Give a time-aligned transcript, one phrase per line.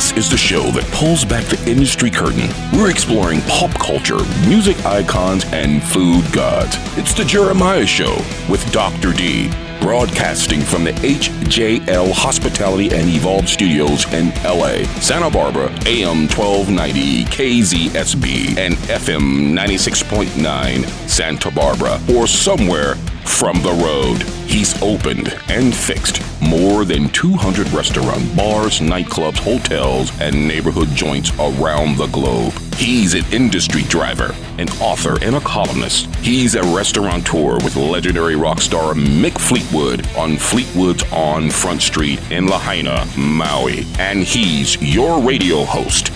[0.00, 2.48] This is the show that pulls back the industry curtain.
[2.72, 4.16] We're exploring pop culture,
[4.48, 6.74] music icons, and food gods.
[6.96, 8.14] It's the Jeremiah Show
[8.48, 9.12] with Dr.
[9.12, 17.24] D, broadcasting from the HJL Hospitality and Evolve Studios in LA, Santa Barbara, AM 1290
[17.24, 24.22] KZSB, and FM 96.9 Santa Barbara, or somewhere from the road.
[24.48, 31.96] He's opened and fixed more than 200 restaurants, bars, nightclubs, hotels, and neighborhood joints around
[31.96, 32.52] the globe.
[32.80, 36.06] He's an industry driver, an author, and a columnist.
[36.16, 42.46] He's a restaurateur with legendary rock star Mick Fleetwood on Fleetwood's on Front Street in
[42.46, 43.84] Lahaina, Maui.
[43.98, 46.10] And he's your radio host.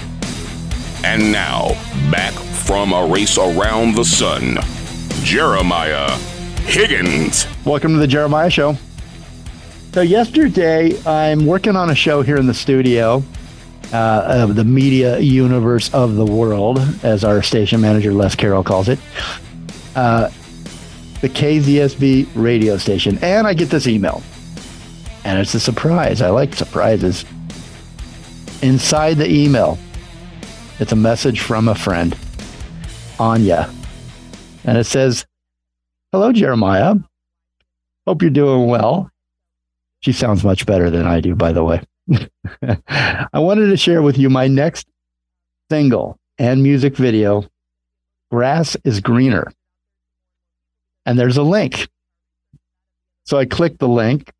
[1.05, 1.73] And now,
[2.11, 4.57] back from a race around the sun,
[5.23, 6.13] Jeremiah
[6.63, 7.47] Higgins.
[7.67, 8.79] Welcome to the Jeremiah Show.
[9.93, 13.23] So, yesterday, I'm working on a show here in the studio
[13.95, 18.89] uh, of the media universe of the world, as our station manager Les Carroll calls
[18.89, 18.99] it,
[19.95, 20.29] uh,
[21.21, 23.19] the KZSB radio station.
[23.23, 24.21] And I get this email,
[25.23, 26.21] and it's a surprise.
[26.21, 27.25] I like surprises.
[28.63, 29.79] Inside the email,
[30.81, 32.17] it's a message from a friend,
[33.19, 33.73] Ania.
[34.65, 35.25] And it says,
[36.11, 36.97] Hello, Jeremiah.
[38.09, 39.09] Hope you're doing well.
[40.01, 41.81] She sounds much better than I do, by the way.
[42.93, 44.87] I wanted to share with you my next
[45.71, 47.45] single and music video,
[48.31, 49.53] Grass is Greener.
[51.07, 51.89] And there's a link.
[53.25, 54.33] So I clicked the link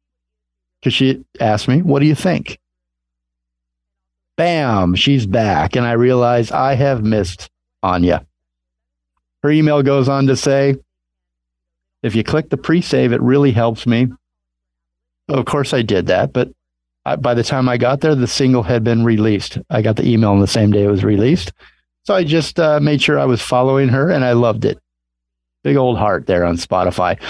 [0.81, 2.59] because she asked me, What do you think?
[4.37, 5.77] Bam, she's back.
[5.77, 7.51] And I realize I have missed
[7.83, 8.27] Ania.
[9.43, 10.77] Her email goes on to say,
[12.03, 14.09] if you click the pre-save, it really helps me.
[15.29, 16.51] Of course, I did that, but
[17.05, 19.59] By the time I got there, the single had been released.
[19.69, 21.53] I got the email on the same day it was released.
[22.05, 24.79] So I just uh, made sure I was following her and I loved it.
[25.63, 27.21] Big old heart there on Spotify.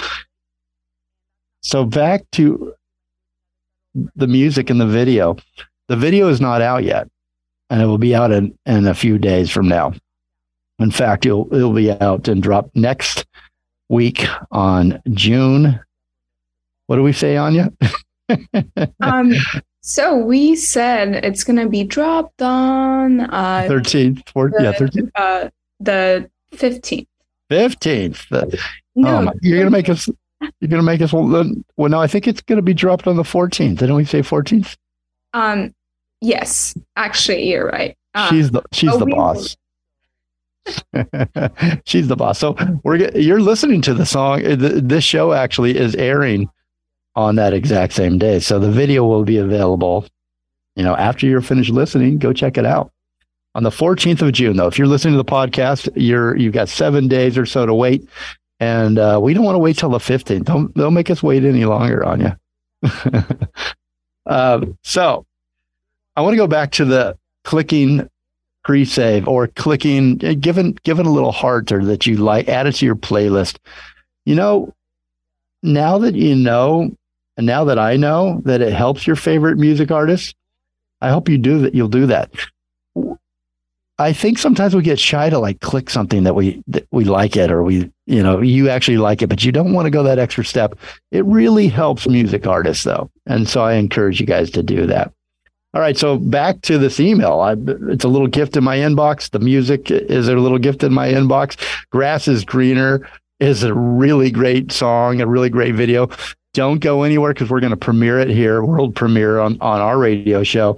[1.61, 2.73] So back to
[4.15, 5.37] the music and the video.
[5.87, 7.07] The video is not out yet,
[7.69, 9.93] and it will be out in, in a few days from now.
[10.79, 13.25] In fact, it'll, it'll be out and drop next
[13.87, 15.79] week on June.
[16.87, 17.73] What do we say, Ania?
[19.01, 19.33] um,
[19.81, 25.11] so we said it's going to be dropped on uh, 13th, 14th, the, yeah, 13th.
[25.15, 25.49] Uh,
[25.79, 27.07] the 15th.
[27.51, 28.59] 15th.
[28.95, 30.09] No, oh my, you're going to make us,
[30.59, 33.15] you're going to make us, well, no, I think it's going to be dropped on
[33.15, 33.77] the 14th.
[33.77, 34.75] Didn't we say 14th?
[35.33, 35.75] Um,
[36.21, 37.95] yes, actually, you're right.
[38.15, 39.57] Um, she's the, she's oh, the boss.
[41.85, 42.39] She's the boss.
[42.39, 44.43] So we're you're listening to the song.
[44.43, 46.49] Uh, This show actually is airing
[47.15, 48.39] on that exact same day.
[48.39, 50.05] So the video will be available.
[50.75, 52.91] You know, after you're finished listening, go check it out
[53.53, 54.57] on the 14th of June.
[54.57, 57.73] Though, if you're listening to the podcast, you're you've got seven days or so to
[57.73, 58.07] wait,
[58.59, 60.43] and uh, we don't want to wait till the 15th.
[60.43, 62.89] Don't don't make us wait any longer on you.
[64.25, 65.25] um, so
[66.15, 68.09] I want to go back to the clicking
[68.65, 72.83] pre-save or clicking given given a little heart or that you like add it to
[72.83, 73.59] your playlist
[74.25, 74.73] you know
[75.61, 76.91] now that you know
[77.37, 80.35] and now that i know that it helps your favorite music artist
[81.01, 82.31] i hope you do that you'll do that
[83.97, 87.35] i think sometimes we get shy to like click something that we that we like
[87.35, 90.03] it or we you know you actually like it but you don't want to go
[90.03, 90.77] that extra step
[91.11, 95.11] it really helps music artists though and so i encourage you guys to do that
[95.75, 97.41] all right, so back to this email.
[97.41, 97.57] I,
[97.91, 99.29] it's a little gift in my inbox.
[99.29, 101.57] The music is a little gift in my inbox.
[101.89, 103.05] Grass is greener.
[103.41, 106.07] is a really great song, a really great video.
[106.55, 109.97] Don't go anywhere because we're going to premiere it here, world premiere on, on our
[109.97, 110.77] radio show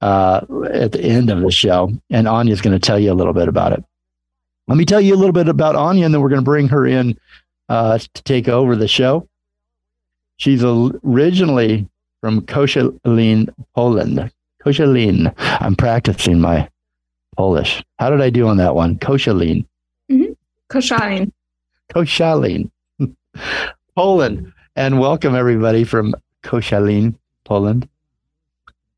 [0.00, 0.42] uh,
[0.72, 1.92] at the end of the show.
[2.08, 3.84] And Ania's going to tell you a little bit about it.
[4.68, 6.68] Let me tell you a little bit about Ania, and then we're going to bring
[6.68, 7.18] her in
[7.68, 9.26] uh, to take over the show.
[10.36, 11.88] She's originally
[12.20, 14.30] from Koszalin, Poland.
[14.64, 15.34] Koszalin.
[15.36, 16.68] I'm practicing my
[17.36, 17.82] Polish.
[17.98, 18.98] How did I do on that one?
[18.98, 19.66] Koszalin.
[20.12, 20.32] Mm-hmm.
[20.70, 21.32] Koszalin.
[21.92, 22.70] Koszalin.
[23.96, 24.52] Poland.
[24.78, 26.14] And welcome everybody from
[26.44, 27.88] Koszalin, Poland.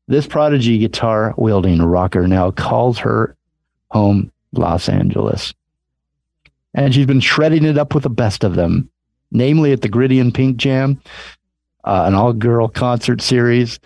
[0.07, 3.35] This prodigy guitar wielding rocker now calls her
[3.89, 5.55] home Los Angeles.
[6.75, 8.91] And she's been shredding it up with the best of them,
[9.31, 11.01] namely at the Gritty and Pink Jam,
[11.83, 13.79] uh, an all girl concert series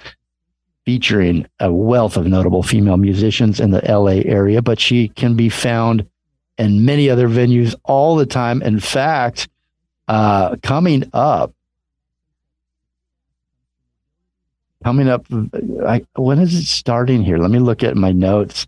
[0.83, 5.47] featuring a wealth of notable female musicians in the LA area, but she can be
[5.47, 6.05] found
[6.57, 8.61] in many other venues all the time.
[8.61, 9.47] In fact,
[10.09, 11.53] uh, coming up,
[14.85, 15.25] coming up,
[15.83, 17.39] I, when is it starting here?
[17.39, 18.67] Let me look at my notes.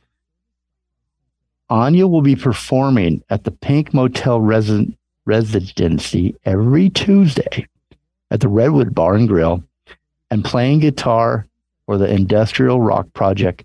[1.70, 7.68] Ania will be performing at the Pink Motel Resi- Residency every Tuesday
[8.32, 9.64] at the Redwood Bar and Grill
[10.32, 11.46] and playing guitar
[11.86, 13.64] for the industrial rock project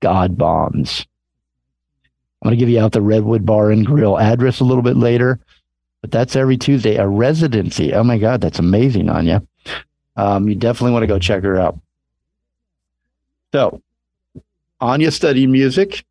[0.00, 1.06] God Bombs.
[2.42, 4.98] I'm going to give you out the Redwood Bar and Grill address a little bit
[4.98, 5.40] later,
[6.02, 6.96] but that's every Tuesday.
[6.96, 7.94] A residency.
[7.94, 9.46] Oh my God, that's amazing, Ania.
[10.18, 11.78] Um, you definitely want to go check her out.
[13.52, 13.80] So,
[14.82, 16.04] Ania studied music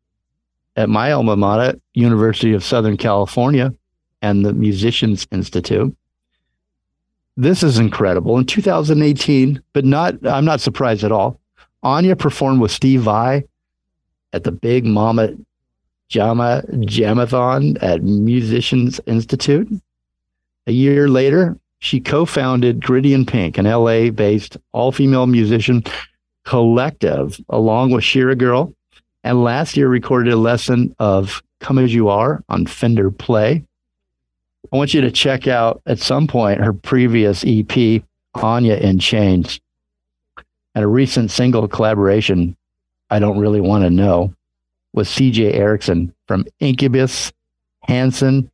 [0.76, 3.74] at my alma mater, University of Southern California,
[4.22, 5.94] and the Musicians Institute.
[7.36, 8.38] This is incredible.
[8.38, 11.38] In 2018, but not, I'm not surprised at all.
[11.84, 13.44] Ania performed with Steve Vai
[14.32, 15.34] at the Big Mama
[16.08, 19.68] Jama Jamathon at Musicians Institute.
[20.66, 25.84] A year later, she co-founded Gritty and Pink, an LA-based all-female musician
[26.44, 28.72] collective, along with Shira Girl,
[29.22, 33.64] and last year recorded a lesson of Come As You Are on Fender Play.
[34.72, 38.02] I want you to check out at some point her previous EP,
[38.36, 39.60] Ania in Chains,
[40.74, 42.56] and a recent single collaboration,
[43.10, 44.34] I Don't Really Want to Know,
[44.92, 47.32] with CJ Eriksson from Incubus,
[47.82, 48.50] Hanson,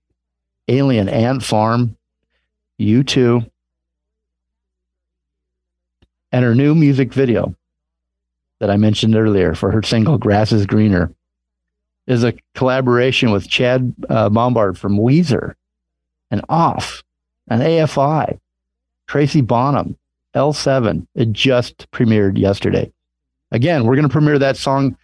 [0.69, 1.97] Alien Ant Farm,
[2.81, 3.49] U2,
[6.33, 7.55] and her new music video
[8.59, 11.13] that I mentioned earlier for her single Grass is Greener
[12.07, 15.55] is a collaboration with Chad uh, Bombard from Weezer
[16.31, 17.03] and Off
[17.49, 18.39] and AFI,
[19.07, 19.97] Tracy Bonham,
[20.35, 21.07] L7.
[21.15, 22.93] It just premiered yesterday.
[23.53, 24.97] Again, we're going to premiere that song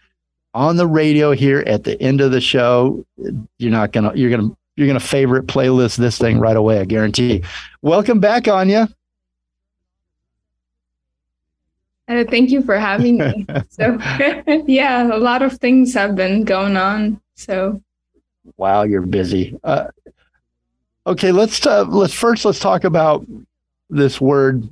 [0.53, 3.05] on the radio here at the end of the show.
[3.57, 6.55] You're not going to, you're going to, you're going to favorite playlist this thing right
[6.55, 6.79] away.
[6.79, 7.43] I guarantee.
[7.81, 8.93] Welcome back, Ania.
[12.07, 13.45] Uh, thank you for having me.
[13.69, 13.97] so,
[14.67, 17.21] yeah, a lot of things have been going on.
[17.35, 17.81] So,
[18.57, 19.57] wow, you're busy.
[19.63, 19.87] Uh,
[21.07, 23.25] okay, let's uh, let's first let's talk about
[23.89, 24.67] this word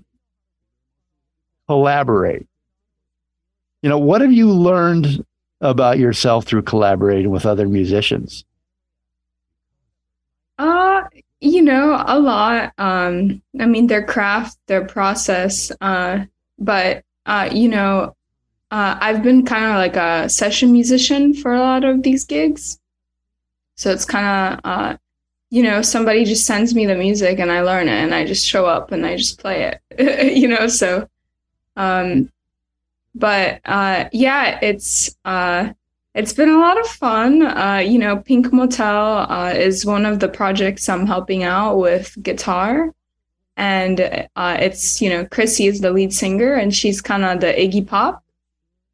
[1.67, 2.45] collaborate.
[3.81, 5.23] You know, what have you learned
[5.61, 8.43] about yourself through collaborating with other musicians?
[10.59, 11.03] Uh,
[11.41, 12.73] you know, a lot.
[12.77, 15.71] Um, I mean, their craft, their process.
[15.81, 16.25] Uh,
[16.59, 18.15] but uh, you know,
[18.71, 22.79] uh, I've been kind of like a session musician for a lot of these gigs.
[23.77, 24.97] So it's kind of, uh,
[25.51, 28.45] you know, somebody just sends me the music and I learn it and I just
[28.47, 31.07] show up and I just play it, you know, so,
[31.77, 32.31] um,
[33.15, 35.71] but, uh, yeah, it's, uh,
[36.19, 37.41] it's been a lot of fun.
[37.41, 42.15] Uh, you know, Pink Motel, uh, is one of the projects I'm helping out with
[42.21, 42.93] guitar
[43.59, 43.99] and
[44.37, 47.85] uh, it's you know Chrissy is the lead singer, and she's kind of the Iggy
[47.85, 48.23] Pop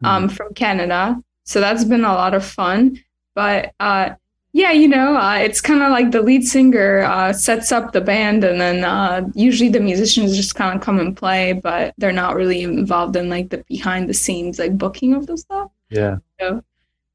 [0.04, 1.22] um, mm from Canada.
[1.44, 3.00] So that's been a lot of fun.
[3.36, 4.16] But uh,
[4.54, 8.02] yeah, you know, uh, it's kind of like the lead singer uh, sets up the
[8.02, 12.12] band, and then uh, usually the musicians just kind of come and play, but they're
[12.12, 15.70] not really involved in like the behind the scenes like booking of the stuff.
[15.92, 16.18] Yeah.
[16.40, 16.64] So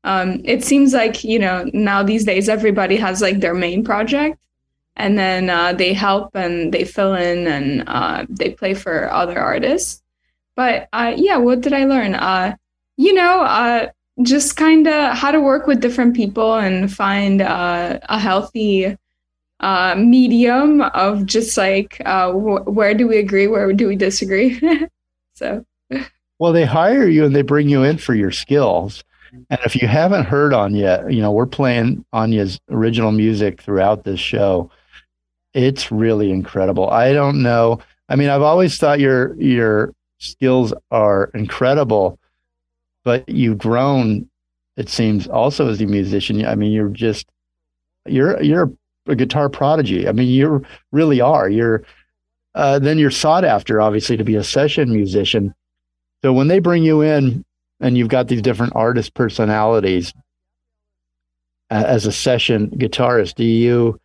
[0.04, 4.38] um, it seems like you know now these days everybody has like their main project
[4.96, 9.38] and then uh, they help and they fill in and uh, they play for other
[9.38, 10.02] artists.
[10.56, 12.14] But uh, yeah, what did I learn?
[12.14, 12.56] Uh,
[12.96, 13.88] you know, uh,
[14.22, 18.96] just kind of how to work with different people and find uh, a healthy
[19.96, 24.60] medium of just like wh- where do we agree, where do we disagree.
[25.34, 25.64] so.
[26.38, 29.02] Well, they hire you and they bring you in for your skills.
[29.32, 34.20] And if you haven't heard Ania, you know, we're playing Ania's original music throughout this
[34.20, 34.70] show
[35.54, 36.88] it's really incredible.
[36.90, 37.80] I don't know.
[38.08, 42.18] I mean, I've always thought your your skills are incredible,
[43.04, 44.28] but you've grown.
[44.76, 46.44] It seems also as a musician.
[46.46, 47.26] I mean, you're just
[48.06, 48.72] you're you're
[49.06, 50.08] a guitar prodigy.
[50.08, 51.48] I mean, you really are.
[51.48, 51.84] You're
[52.54, 55.54] uh, then you're sought after, obviously, to be a session musician.
[56.22, 57.44] So when they bring you in
[57.80, 60.12] and you've got these different artist personalities
[61.70, 64.00] as a session guitarist, do you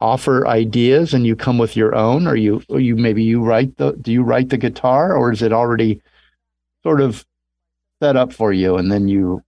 [0.00, 3.76] offer ideas and you come with your own, or you or you maybe you write
[3.76, 6.00] the do you write the guitar, or is it already
[6.82, 7.24] sort of
[8.00, 9.42] set up for you and then you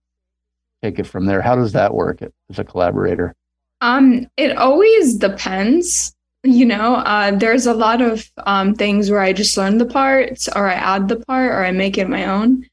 [0.82, 1.40] take it from there?
[1.40, 3.34] How does that work as a collaborator?
[3.80, 6.14] Um, it always depends.
[6.44, 10.48] You know, uh, there's a lot of um, things where I just learn the parts,
[10.48, 12.66] or I add the part, or I make it my own.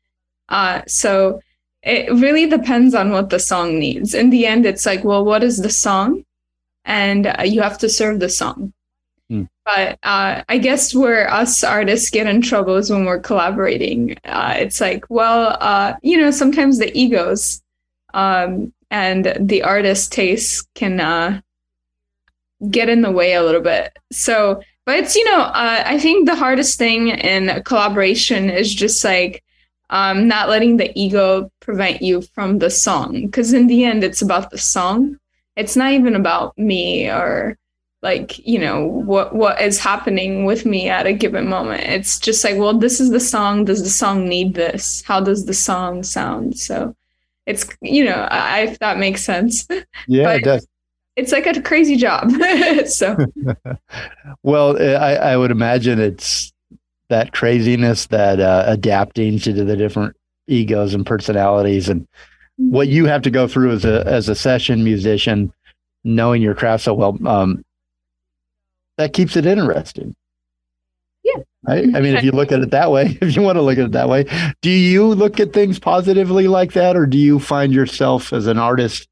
[0.49, 1.39] Uh, so
[1.83, 4.13] it really depends on what the song needs.
[4.13, 6.25] In the end, it's like, well, what is the song?
[6.85, 8.73] And uh, you have to serve the song.
[9.29, 9.43] Hmm.
[9.63, 14.17] But uh, I guess where us artists get in trouble is when we're collaborating.
[14.25, 17.61] Uh, it's like, well, uh, you know, sometimes the egos
[18.13, 21.41] um, and the artist tastes can uh,
[22.69, 23.97] get in the way a little bit.
[24.11, 29.03] So, but it's you know, uh, I think the hardest thing in collaboration is just
[29.03, 29.43] like
[29.89, 34.21] um, not letting the ego prevent you from the song, because in the end, it's
[34.21, 35.17] about the song.
[35.55, 37.57] It's not even about me or
[38.01, 41.83] like you know what what is happening with me at a given moment.
[41.83, 43.65] It's just like well this is the song.
[43.65, 45.03] Does the song need this?
[45.05, 46.57] How does the song sound?
[46.57, 46.95] So
[47.45, 49.67] it's you know I, if that makes sense.
[50.07, 50.67] Yeah it does.
[51.15, 52.31] it's like a crazy job.
[52.87, 53.17] So.
[54.43, 56.53] Well I, I would imagine it's
[57.09, 60.15] that craziness that uh, adapting to the different
[60.47, 62.07] egos and personalities and
[62.57, 65.53] what you have to go through as a as a session musician
[66.03, 67.63] knowing your craft so well um,
[68.97, 70.15] that keeps it interesting
[71.23, 71.43] yeah.
[71.67, 73.77] I, I mean, if you look at it that way, if you want to look
[73.77, 74.25] at it that way,
[74.61, 78.57] do you look at things positively like that, or do you find yourself as an
[78.57, 79.07] artist,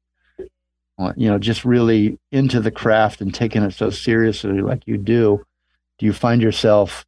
[0.98, 4.96] uh, you know, just really into the craft and taking it so seriously like you
[4.96, 5.44] do?
[5.98, 7.04] Do you find yourself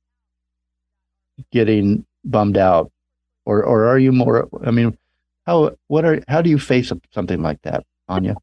[1.52, 2.90] getting bummed out,
[3.44, 4.49] or or are you more?
[4.64, 4.97] I mean,
[5.47, 8.37] how what are how do you face something like that, Ania?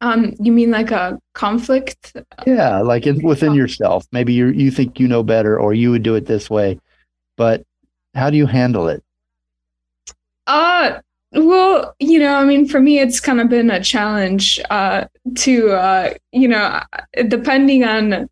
[0.00, 2.14] Um, you mean like a conflict?
[2.46, 4.06] Yeah, like in, within yourself.
[4.12, 6.78] Maybe you you think you know better, or you would do it this way,
[7.36, 7.64] but
[8.14, 9.02] how do you handle it?
[10.46, 11.00] Uh,
[11.32, 15.06] well, you know, I mean, for me, it's kind of been a challenge uh,
[15.36, 16.80] to, uh, you know,
[17.28, 18.28] depending on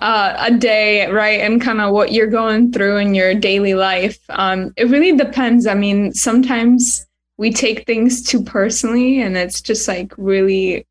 [0.00, 4.18] uh, a day, right, and kind of what you're going through in your daily life.
[4.30, 5.66] Um, it really depends.
[5.66, 7.06] I mean, sometimes
[7.40, 10.86] we take things too personally and it's just like really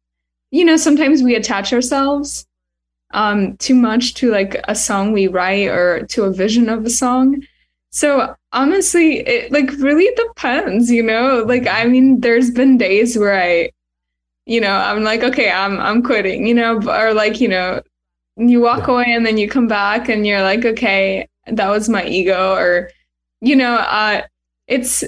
[0.50, 2.48] you know sometimes we attach ourselves
[3.12, 6.90] um too much to like a song we write or to a vision of a
[6.90, 7.40] song
[7.92, 13.40] so honestly it like really depends you know like i mean there's been days where
[13.40, 13.70] i
[14.48, 17.80] you know i'm like okay i'm i'm quitting you know or like you know
[18.40, 18.94] you walk yeah.
[18.94, 22.90] away and then you come back and you're like okay that was my ego or
[23.42, 24.22] you know uh
[24.68, 25.04] it's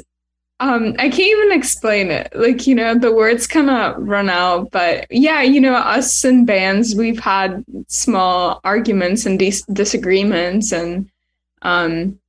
[0.61, 2.31] um, I can't even explain it.
[2.35, 4.69] Like, you know, the words kind of run out.
[4.69, 10.71] But yeah, you know, us and bands, we've had small arguments and dis- disagreements.
[10.71, 11.09] And
[11.63, 12.19] um,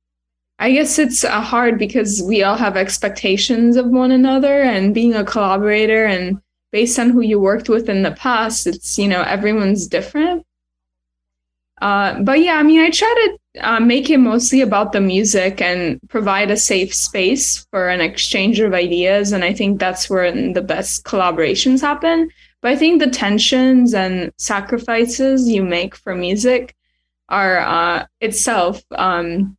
[0.57, 5.13] I guess it's uh, hard because we all have expectations of one another and being
[5.13, 6.41] a collaborator and
[6.71, 10.43] based on who you worked with in the past, it's, you know, everyone's different.
[11.83, 13.13] Uh, but yeah, I mean, I try
[13.53, 17.99] to uh, make it mostly about the music and provide a safe space for an
[17.99, 19.33] exchange of ideas.
[19.33, 22.29] And I think that's where the best collaborations happen.
[22.61, 26.73] But I think the tensions and sacrifices you make for music
[27.27, 29.57] are uh, itself um,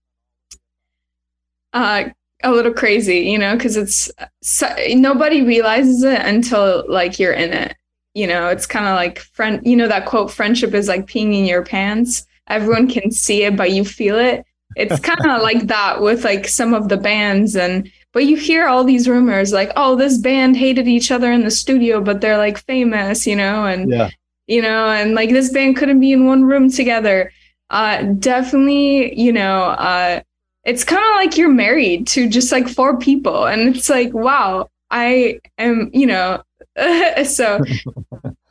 [1.75, 2.05] uh,
[2.43, 7.53] a little crazy, you know, because it's so, nobody realizes it until like you're in
[7.53, 7.77] it
[8.15, 11.37] you know it's kind of like friend you know that quote friendship is like peeing
[11.37, 12.27] in your pants.
[12.49, 14.45] Everyone can see it but you feel it.
[14.77, 18.67] It's kind of like that with like some of the bands and but you hear
[18.67, 22.39] all these rumors like oh this band hated each other in the studio but they're
[22.39, 24.11] like famous you know and yeah.
[24.47, 27.33] you know and like this band couldn't be in one room together.
[27.71, 30.21] Uh definitely you know uh
[30.65, 34.69] it's kind of like you're married to just like four people and it's like wow
[34.91, 36.43] i am you know
[37.25, 37.61] so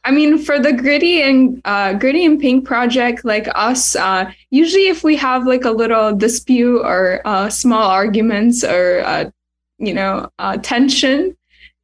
[0.06, 4.88] I mean, for the gritty and uh, gritty and pink project, like us, uh, usually
[4.88, 9.30] if we have like a little dispute or uh, small arguments or uh,
[9.78, 11.38] you know uh, tension,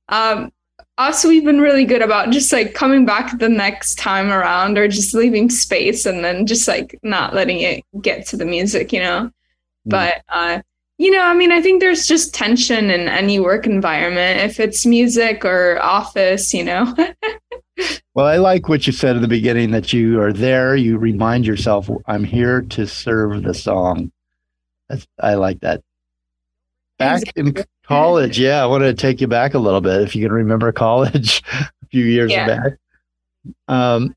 [0.09, 0.51] um,
[0.99, 4.87] us, we've been really good about just like coming back the next time around or
[4.87, 8.99] just leaving space and then just like not letting it get to the music, you
[8.99, 9.31] know?
[9.87, 9.91] Mm.
[9.91, 10.61] But, uh,
[10.99, 14.85] you know, I mean, I think there's just tension in any work environment, if it's
[14.85, 16.93] music or office, you know?
[18.13, 21.45] well, I like what you said at the beginning that you are there, you remind
[21.45, 24.11] yourself, I'm here to serve the song.
[24.89, 25.81] That's, I like that.
[26.97, 30.25] Back in college, yeah, I want to take you back a little bit if you
[30.25, 32.45] can remember college a few years yeah.
[32.45, 32.73] back.
[33.69, 34.13] Um,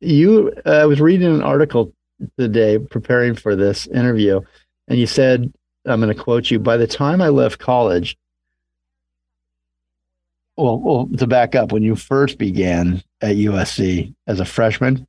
[0.00, 1.94] you, uh, I was reading an article
[2.38, 4.42] today preparing for this interview,
[4.86, 5.50] and you said,
[5.86, 8.16] I'm going to quote you, by the time I left college,
[10.56, 15.06] well, well, to back up, when you first began at USC as a freshman,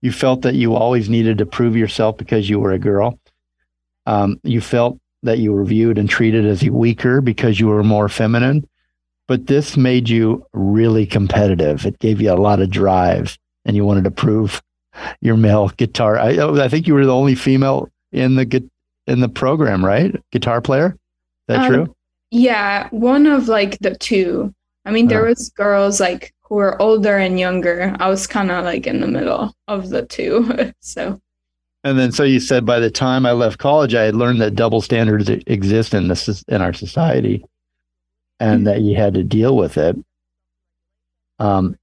[0.00, 3.18] you felt that you always needed to prove yourself because you were a girl.
[4.06, 8.08] Um, you felt that you were viewed and treated as weaker because you were more
[8.08, 8.68] feminine.
[9.26, 11.86] But this made you really competitive.
[11.86, 14.62] It gave you a lot of drive, and you wanted to prove
[15.20, 16.18] your male guitar.
[16.18, 18.44] I, I think you were the only female in the
[19.06, 20.14] in the program, right?
[20.32, 20.96] Guitar player.
[20.96, 20.98] Is
[21.48, 21.96] that um, true?
[22.30, 24.54] Yeah, one of like the two.
[24.84, 27.94] I mean, there uh, was girls like who were older and younger.
[28.00, 30.72] I was kind of like in the middle of the two.
[30.80, 31.20] so
[31.84, 34.54] and then, so you said by the time I left college, I had learned that
[34.54, 37.44] double standards exist in this in our society,
[38.40, 38.64] and mm-hmm.
[38.64, 39.94] that you had to deal with it.
[41.38, 41.76] Um,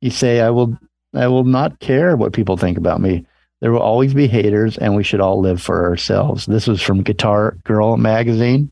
[0.00, 0.78] you say, "I will,
[1.14, 3.26] I will not care what people think about me.
[3.60, 7.02] There will always be haters, and we should all live for ourselves." This was from
[7.02, 8.70] Guitar Girl magazine.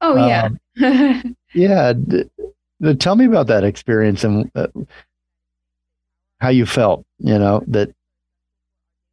[0.00, 0.48] Oh yeah,
[0.82, 1.92] um, yeah.
[1.92, 2.24] D-
[2.80, 4.68] d- tell me about that experience and uh,
[6.40, 7.04] how you felt.
[7.18, 7.94] You know that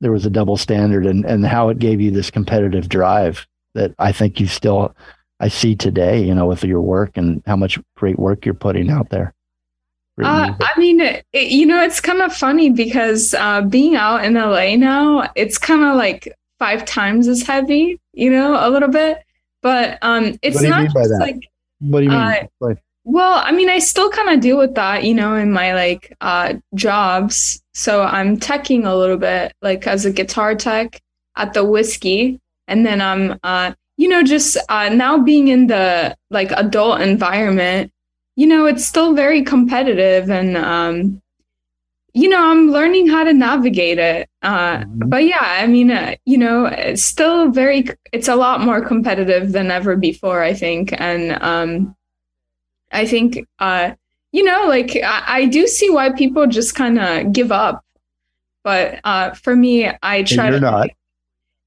[0.01, 3.93] there was a double standard and, and how it gave you this competitive drive that
[3.99, 4.95] I think you still
[5.39, 8.89] I see today, you know, with your work and how much great work you're putting
[8.89, 9.33] out there.
[10.25, 14.33] Uh, I mean, it, you know, it's kind of funny because uh, being out in
[14.33, 19.23] LA now, it's kind of like five times as heavy, you know, a little bit.
[19.61, 21.49] But um, it's not just like.
[21.79, 22.19] What do you mean?
[22.19, 25.73] Uh, well, I mean, I still kind of deal with that, you know, in my
[25.73, 27.61] like uh, jobs.
[27.73, 31.01] So I'm teching a little bit, like as a guitar tech
[31.35, 36.15] at the Whisky, and then I'm, uh, you know, just uh, now being in the
[36.29, 37.91] like adult environment.
[38.39, 41.21] You know, it's still very competitive, and um,
[42.13, 44.29] you know, I'm learning how to navigate it.
[44.41, 45.09] Uh, mm-hmm.
[45.09, 49.51] But yeah, I mean, uh, you know, it's still very, it's a lot more competitive
[49.51, 51.95] than ever before, I think, and um
[52.91, 53.93] I think, uh,
[54.31, 57.85] you know, like I, I do see why people just kind of give up.
[58.63, 60.71] But uh, for me, I try and you're to.
[60.71, 60.89] not.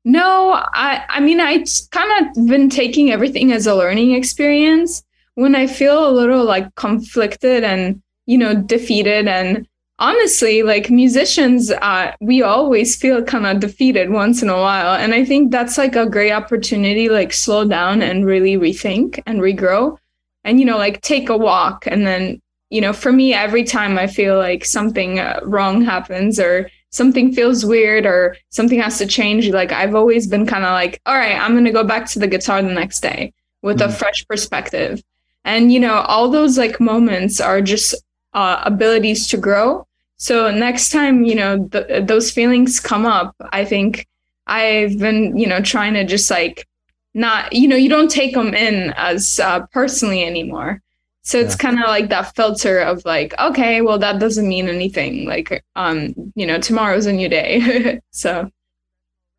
[0.05, 5.05] No, I, I mean, I kind of been taking everything as a learning experience.
[5.35, 9.29] When I feel a little like conflicted and, you know, defeated.
[9.29, 9.67] And
[9.99, 14.95] honestly like musicians uh, we always feel kind of defeated once in a while.
[14.95, 19.41] And i think that's like a great opportunity like slow down and really rethink and
[19.41, 19.97] regrow.
[20.45, 21.87] And you know like take a walk.
[21.87, 22.43] And then
[22.73, 27.33] you know for me every time i feel like something uh, wrong happens or something
[27.33, 31.15] feels weird or something has to change like i've always been kind of like all
[31.15, 33.91] right i'm going to go back to the guitar the next day with mm-hmm.
[33.91, 35.03] a fresh perspective
[35.45, 37.95] and you know all those like moments are just
[38.35, 39.87] uh, abilities to grow.
[40.17, 44.07] So next time you know th- those feelings come up i think
[44.47, 46.67] i've been you know trying to just like
[47.15, 50.81] not you know you don't take them in as uh, personally anymore.
[51.25, 51.59] So it's yeah.
[51.59, 55.27] kind of like that filter of like okay well that doesn't mean anything.
[55.27, 58.01] Like um you know tomorrow's a new day.
[58.11, 58.51] So.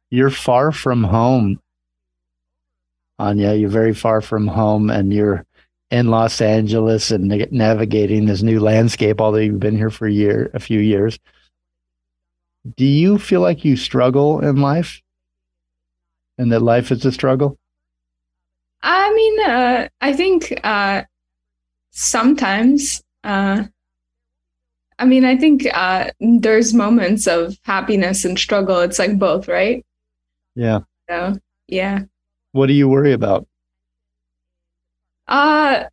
[0.10, 1.60] You're far from home
[3.20, 3.60] ania.
[3.60, 5.46] You're very far from home and you're
[5.93, 10.49] in los angeles and navigating this new landscape although you've been here for a year
[10.53, 11.19] a few years
[12.75, 15.01] do you feel like you struggle in life
[16.38, 17.58] and that life is a struggle
[18.84, 21.03] I mean, uh, I think uh,
[21.91, 23.01] sometimes.
[23.23, 23.63] Uh,
[24.99, 28.79] I mean, I think uh, there's moments of happiness and struggle.
[28.82, 29.86] It's like both, right?
[30.56, 30.82] Yeah.
[31.10, 32.01] So, yeah.
[32.51, 33.47] What do you worry about?
[35.28, 35.84] Uh,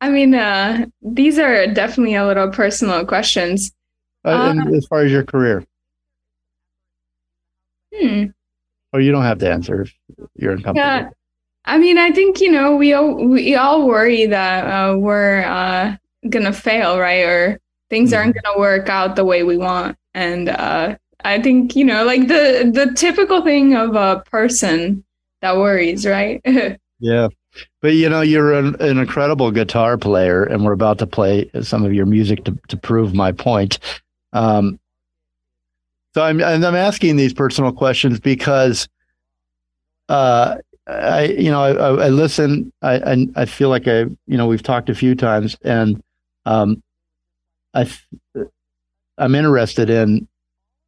[0.00, 3.72] I mean, uh, these are definitely a little personal questions.
[4.24, 5.64] Uh, uh as far as your career.
[7.94, 8.26] Hmm.
[8.92, 9.92] Oh, you don't have to answer if
[10.34, 10.78] you're uncomfortable.
[10.78, 11.10] Yeah.
[11.66, 15.96] I mean, I think you know we all we all worry that uh, we're uh,
[16.28, 17.24] gonna fail, right?
[17.24, 18.18] Or things mm-hmm.
[18.18, 22.28] aren't gonna work out the way we want, and uh, I think you know, like
[22.28, 25.04] the the typical thing of a person
[25.42, 26.40] that worries, right?
[27.00, 27.28] yeah,
[27.86, 31.84] but you know, you're an, an, incredible guitar player, and we're about to play some
[31.84, 33.78] of your music to, to prove my point.
[34.32, 34.80] Um,
[36.12, 38.88] so I'm I'm asking these personal questions because,
[40.08, 40.56] uh,
[40.88, 42.72] I you know I, I listen.
[42.82, 46.02] I, I, I feel like I you know we've talked a few times, and
[46.44, 46.82] um,
[47.72, 47.88] I
[49.16, 50.26] I'm interested in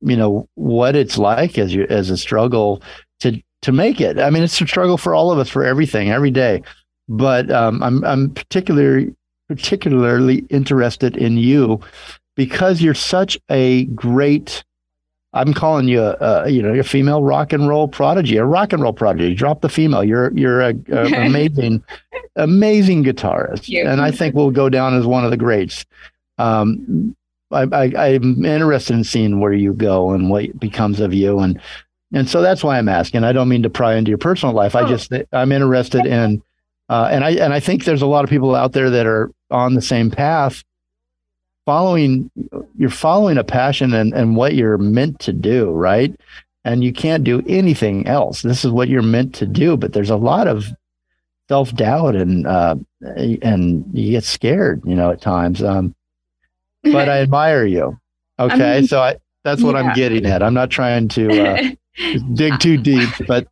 [0.01, 2.83] you know what it's like as you as a struggle
[3.21, 4.19] to to make it.
[4.19, 6.65] I mean, it's a struggle for all of us for everything every day.
[7.09, 9.15] But um, I'm I'm particularly
[9.49, 11.81] particularly interested in you
[12.37, 14.65] because you're such a great.
[15.35, 18.73] I'm calling you a, a you know a female rock and roll prodigy, a rock
[18.73, 19.35] and roll prodigy.
[19.35, 20.05] Drop the female.
[20.05, 21.83] You're you're a, a amazing,
[22.37, 25.85] amazing guitarist, and I think we'll go down as one of the greats.
[26.39, 27.17] Um,
[27.51, 31.61] I, I, I'm interested in seeing where you go and what becomes of you, and
[32.13, 33.25] and so that's why I'm asking.
[33.25, 34.75] I don't mean to pry into your personal life.
[34.75, 34.89] I oh.
[34.89, 36.43] just I'm interested in,
[36.89, 39.31] uh, and I and I think there's a lot of people out there that are
[39.51, 40.65] on the same path,
[41.67, 42.31] following
[42.77, 46.19] you're following a passion and and what you're meant to do, right?
[46.65, 48.43] And you can't do anything else.
[48.43, 49.77] This is what you're meant to do.
[49.77, 50.67] But there's a lot of
[51.49, 55.63] self doubt and uh, and you get scared, you know, at times.
[55.63, 55.95] Um,
[56.83, 57.99] but I admire you.
[58.39, 59.83] Okay, I mean, so I that's what yeah.
[59.83, 60.43] I'm getting at.
[60.43, 61.71] I'm not trying to uh,
[62.33, 63.47] dig too deep, but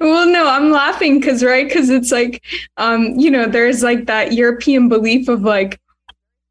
[0.00, 2.42] well no i'm laughing because right because it's like
[2.76, 5.80] um you know there's like that european belief of like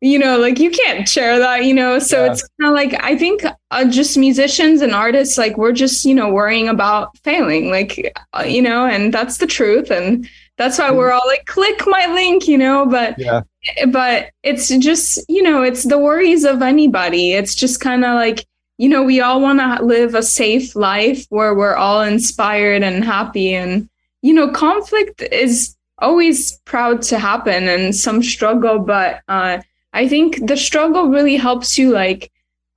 [0.02, 1.98] you know like you can't share that you know?
[1.98, 2.32] So yeah.
[2.32, 6.14] it's kind of like i think uh, just musicians and artists like we're just you
[6.14, 10.92] know worrying about failing like uh, you know and that's the truth and that's why
[10.92, 12.86] we're all like click my link you know?
[12.86, 13.42] But yeah.
[13.90, 17.34] but it's just you know it's the worries of anybody.
[17.34, 18.46] It's just kind of like
[18.78, 23.04] you know we all want to live a safe life where we're all inspired and
[23.04, 23.90] happy and
[24.22, 29.60] you know conflict is always proud to happen and some struggle but uh
[29.94, 32.32] i think the struggle really helps you like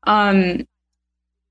[0.05, 0.67] um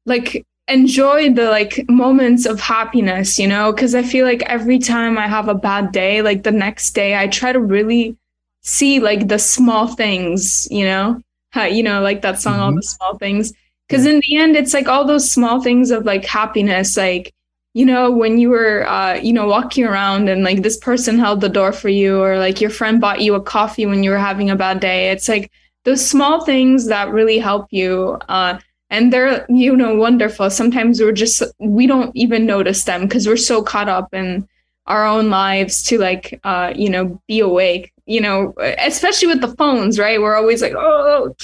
[0.06, 5.18] like enjoy the like moments of happiness you know because i feel like every time
[5.18, 8.16] i have a bad day like the next day i try to really
[8.62, 12.64] see like the small things, you know, How, you know, like that song, mm-hmm.
[12.64, 13.54] all the small things.
[13.90, 17.34] Because in the end, it's like all those small things of like happiness, like
[17.74, 21.40] you know, when you were, uh, you know, walking around and like this person held
[21.42, 24.18] the door for you, or like your friend bought you a coffee when you were
[24.18, 25.12] having a bad day.
[25.12, 25.52] It's like
[25.86, 28.18] those small things that really help you.
[28.28, 30.50] Uh, and they're, you know, wonderful.
[30.50, 34.48] Sometimes we're just, we don't even notice them because we're so caught up in
[34.88, 39.56] our own lives to like, uh, you know, be awake you know, especially with the
[39.56, 40.20] phones, right?
[40.20, 41.36] We're always like, oh,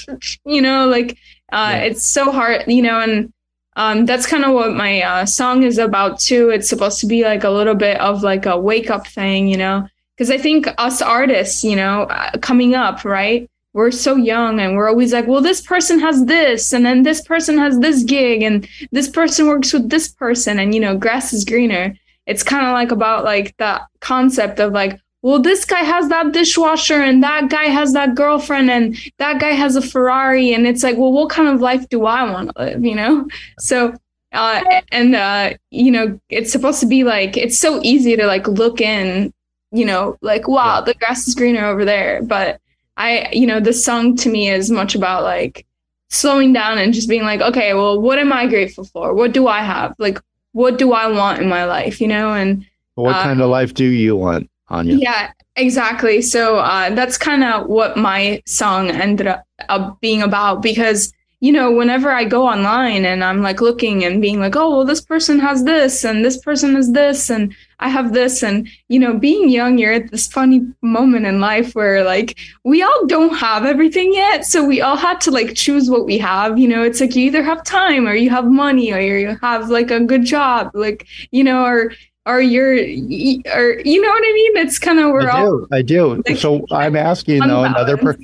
[0.44, 1.16] you know, like
[1.52, 1.78] uh, yeah.
[1.78, 3.32] it's so hard, you know, and
[3.76, 6.50] um, that's kind of what my uh, song is about too.
[6.50, 9.56] It's supposed to be like a little bit of like a wake up thing, you
[9.56, 13.48] know, because I think us artists, you know, uh, coming up, right?
[13.74, 17.20] We're so young and we're always like, well, this person has this, and then this
[17.20, 21.34] person has this gig, and this person works with this person, and you know, grass
[21.34, 21.94] is greener.
[22.24, 26.30] It's kind of like about like that concept of like, well, this guy has that
[26.30, 30.54] dishwasher and that guy has that girlfriend and that guy has a Ferrari.
[30.54, 33.26] And it's like, well, what kind of life do I want to live, you know?
[33.58, 33.92] So,
[34.32, 34.62] uh,
[34.92, 38.80] and, uh, you know, it's supposed to be like, it's so easy to like look
[38.80, 39.34] in,
[39.72, 42.22] you know, like, wow, the grass is greener over there.
[42.22, 42.60] But
[42.96, 45.66] I, you know, this song to me is much about like
[46.08, 49.12] slowing down and just being like, okay, well, what am I grateful for?
[49.12, 49.92] What do I have?
[49.98, 50.20] Like,
[50.52, 52.32] what do I want in my life, you know?
[52.32, 54.48] And what uh, kind of life do you want?
[54.70, 55.00] Ania.
[55.00, 56.22] Yeah, exactly.
[56.22, 59.28] So uh, that's kind of what my song ended
[59.68, 64.22] up being about because you know whenever I go online and I'm like looking and
[64.22, 67.90] being like, oh, well, this person has this and this person has this and I
[67.90, 72.02] have this and you know being young, you're at this funny moment in life where
[72.02, 76.06] like we all don't have everything yet, so we all had to like choose what
[76.06, 76.58] we have.
[76.58, 79.68] You know, it's like you either have time or you have money or you have
[79.68, 81.92] like a good job, like you know, or
[82.26, 84.56] or you're or you know what I mean?
[84.58, 86.22] It's kind of we're I all do, I do.
[86.28, 88.18] Like, so I'm asking though another per-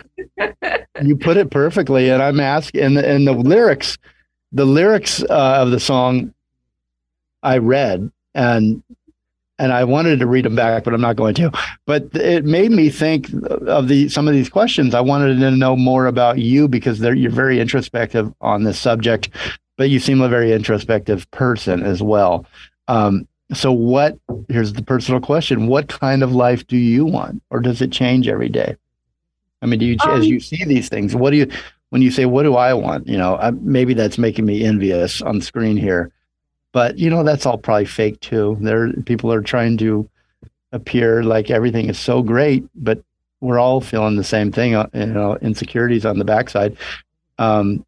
[1.02, 3.96] you put it perfectly and I'm asking and the, and the lyrics
[4.50, 6.34] the lyrics uh, of the song
[7.42, 8.82] I read and
[9.58, 11.52] and I wanted to read them back, but I'm not going to.
[11.86, 13.28] But it made me think
[13.68, 14.94] of the some of these questions.
[14.94, 19.28] I wanted to know more about you because you're very introspective on this subject,
[19.76, 22.44] but you seem a very introspective person as well.
[22.88, 27.60] Um, so, what here's the personal question what kind of life do you want, or
[27.60, 28.76] does it change every day?
[29.60, 31.50] I mean, do you, um, as you see these things, what do you,
[31.90, 33.06] when you say, what do I want?
[33.06, 36.10] You know, I, maybe that's making me envious on screen here,
[36.72, 38.56] but you know, that's all probably fake too.
[38.60, 40.08] There, people are trying to
[40.72, 43.02] appear like everything is so great, but
[43.40, 46.76] we're all feeling the same thing, uh, you know, insecurities on the backside.
[47.38, 47.84] Um,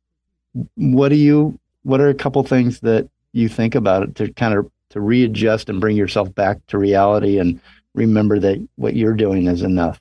[0.76, 4.54] what do you, what are a couple things that you think about it to kind
[4.54, 7.60] of to readjust and bring yourself back to reality and
[7.94, 10.00] remember that what you're doing is enough?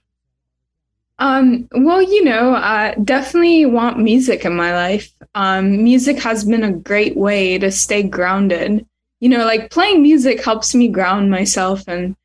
[1.19, 5.11] Um, well, you know, I definitely want music in my life.
[5.35, 8.85] Um, music has been a great way to stay grounded.
[9.19, 12.15] You know, like playing music helps me ground myself and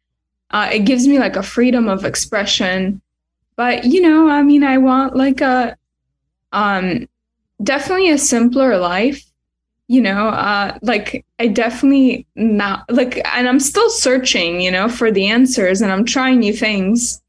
[0.50, 3.02] uh, it gives me like a freedom of expression
[3.58, 5.76] but you know i mean i want like a
[6.52, 7.06] um
[7.62, 9.27] definitely a simpler life
[9.88, 15.10] you know uh like i definitely not like and i'm still searching you know for
[15.10, 17.22] the answers and i'm trying new things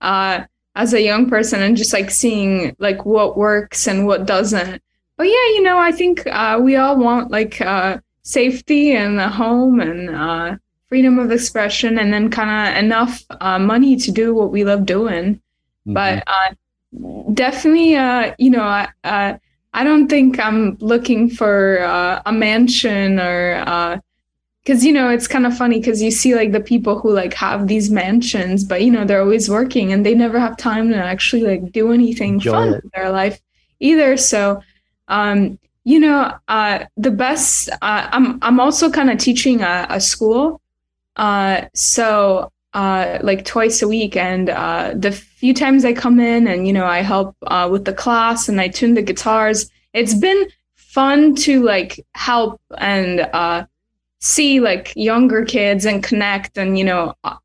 [0.00, 0.42] uh
[0.76, 4.82] as a young person and just like seeing like what works and what doesn't
[5.16, 9.28] but yeah you know i think uh we all want like uh safety and a
[9.28, 10.56] home and uh
[10.88, 14.84] freedom of expression and then kind of enough uh, money to do what we love
[14.84, 15.40] doing
[15.86, 15.94] Mm-hmm.
[15.94, 19.38] But uh, definitely, uh, you know, uh,
[19.72, 24.00] I don't think I'm looking for uh, a mansion or
[24.64, 27.12] because uh, you know it's kind of funny because you see like the people who
[27.12, 30.90] like have these mansions but you know they're always working and they never have time
[30.90, 32.84] to actually like do anything Enjoy fun it.
[32.84, 33.40] in their life
[33.78, 34.60] either so
[35.08, 40.00] um you know uh the best uh, i'm i'm also kind of teaching a, a
[40.00, 40.60] school
[41.16, 44.16] uh so uh, like twice a week.
[44.16, 47.84] And uh, the few times I come in and, you know, I help uh, with
[47.84, 53.66] the class and I tune the guitars, it's been fun to like help and uh,
[54.20, 57.36] see like younger kids and connect and, you know, uh,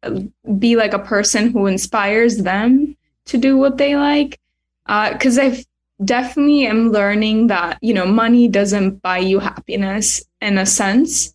[0.59, 4.39] be like a person who inspires them to do what they like.
[4.85, 5.65] Because uh, I've
[6.03, 11.34] definitely am learning that, you know, money doesn't buy you happiness in a sense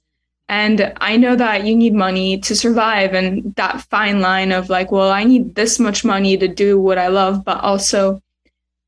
[0.51, 4.91] and I know that you need money to survive, and that fine line of like,
[4.91, 8.21] well, I need this much money to do what I love, but also,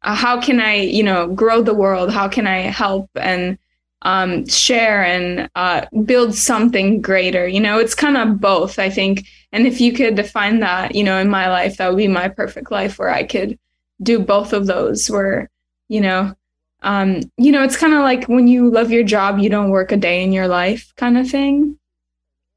[0.03, 2.11] uh, how can I, you know, grow the world?
[2.11, 3.59] How can I help and
[4.03, 7.47] um, share and uh, build something greater?
[7.47, 9.25] You know, it's kind of both, I think.
[9.53, 12.27] And if you could define that, you know, in my life, that would be my
[12.27, 13.57] perfect life where I could
[14.03, 15.49] do both of those, where,
[15.89, 16.35] you know,
[16.83, 19.93] um, you know, it's kind of like when you love your job, you don't work
[19.93, 21.79] a day in your life kind of thing.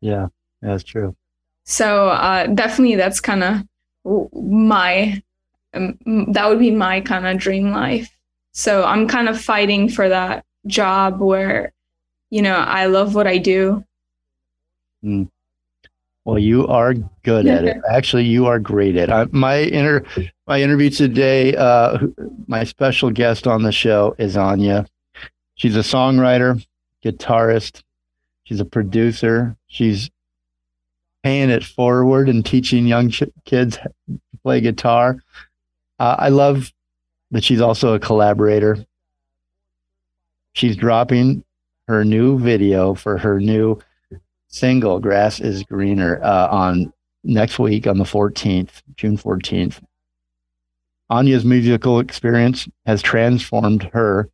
[0.01, 0.27] Yeah,
[0.61, 1.15] that's true.
[1.63, 5.21] So uh, definitely that's kind of my,
[5.73, 5.97] um,
[6.33, 8.09] that would be my kind of dream life.
[8.51, 11.73] So I'm kind of fighting for that job where,
[12.29, 13.83] you know, I love what I do.
[15.03, 15.29] Mm.
[16.25, 17.77] Well, you are good at it.
[17.89, 19.31] Actually, you are great at it.
[19.31, 20.03] My inter,
[20.47, 21.99] my interview today, uh,
[22.47, 24.87] my special guest on the show is Ania.
[25.53, 26.65] She's a songwriter,
[27.03, 27.83] guitarist.
[28.43, 29.55] She's a producer.
[29.67, 30.09] She's
[31.23, 35.17] paying it forward and teaching young ch- kids to play guitar.
[35.99, 36.73] Uh, I love
[37.31, 38.83] that she's also a collaborator.
[40.53, 41.43] She's dropping
[41.87, 43.79] her new video for her new
[44.55, 49.81] single grass is greener uh, on next week on the 14th june 14th
[51.11, 54.29] ania's musical experience has transformed her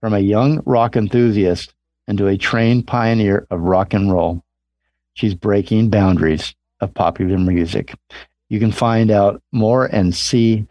[0.00, 1.74] from a young rock enthusiast
[2.08, 4.42] into a trained pioneer of rock and roll.
[5.14, 7.94] She's breaking boundaries of popular music.
[8.48, 10.66] You can find out more and see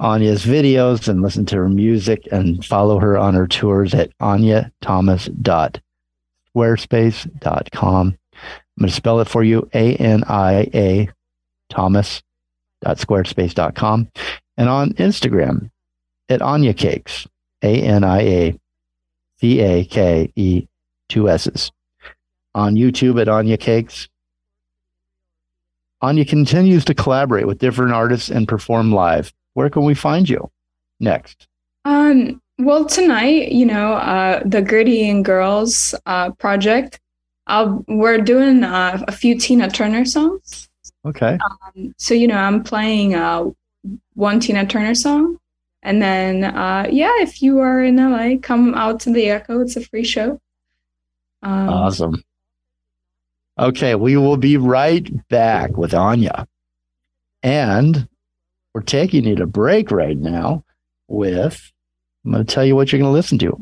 [0.00, 5.83] Ania's videos and listen to her music and follow her on her tours at aniathomas.com
[6.54, 8.06] squarespace.com.
[8.06, 8.18] I'm
[8.78, 11.08] going to spell it for you A N I A
[11.70, 14.08] Thomas.squarespace.com.
[14.56, 15.70] And on Instagram
[16.28, 17.26] at Ania Cakes,
[17.62, 18.60] A N I A
[19.40, 20.66] C A K E,
[21.08, 21.72] two S's.
[22.54, 24.08] On YouTube at Ania Cakes.
[26.02, 29.32] Ania continues to collaborate with different artists and perform live.
[29.54, 30.50] Where can we find you
[31.00, 31.48] next?
[31.84, 37.00] Um, well, tonight, you know, uh, the Gritty and Girls uh, project,
[37.46, 40.68] I'll, we're doing uh, a few Tina Turner songs.
[41.04, 41.38] Okay.
[41.44, 43.50] Um, so, you know, I'm playing uh,
[44.14, 45.38] one Tina Turner song.
[45.82, 49.60] And then, uh, yeah, if you are in LA, come out to the Echo.
[49.60, 50.40] It's a free show.
[51.42, 52.24] Um, awesome.
[53.58, 56.46] Okay, we will be right back with Ania.
[57.42, 58.08] And
[58.72, 60.64] we're taking you to break right now
[61.06, 61.70] with
[62.24, 63.58] I'm going to tell you what you're going to listen to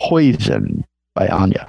[0.00, 1.68] Poison by Ania.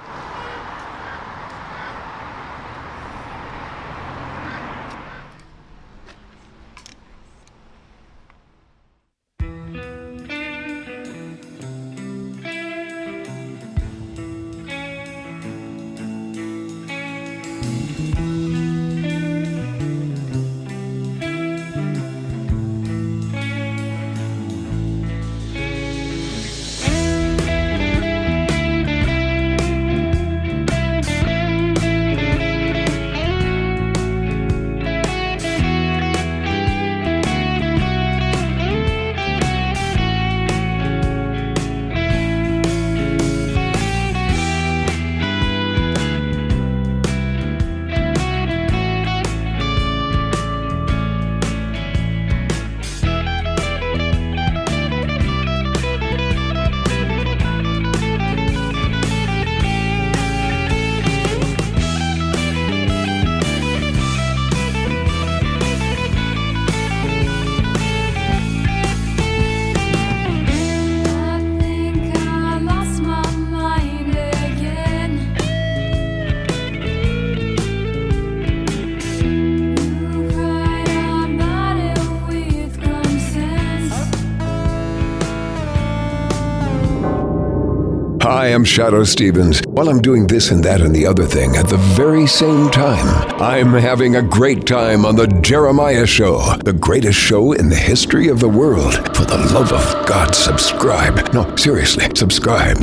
[88.54, 89.62] I'm Shadoe Stevens.
[89.66, 93.04] While I'm doing this and that and the other thing at the very same time,
[93.42, 98.28] I'm having a great time on The Jeremiah Show, the greatest show in the history
[98.28, 98.94] of the world.
[99.16, 101.34] For the love of God, subscribe.
[101.34, 102.78] No, seriously, subscribe.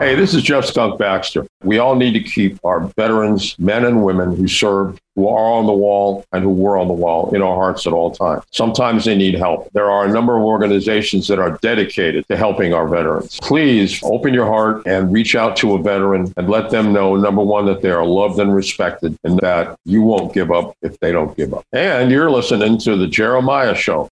[0.00, 1.44] Hey, this is Jeff Skunk Baxter.
[1.64, 5.66] We all need to keep our veterans, men and women who served, who are on
[5.66, 8.42] the wall and who were on the wall in our hearts at all times.
[8.50, 9.70] Sometimes they need help.
[9.72, 13.38] There are a number of organizations that are dedicated to helping our veterans.
[13.42, 17.42] Please open your heart and reach out to a veteran and let them know, number
[17.42, 21.12] one, that they are loved and respected and that you won't give up if they
[21.12, 21.64] don't give up.
[21.72, 24.08] And you're listening to The Jeremiah Show.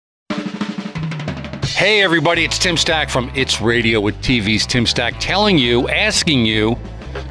[1.77, 6.47] Hey, everybody, it's Tim Stack from It's Radio with TV's Tim Stack telling you, asking
[6.47, 6.79] you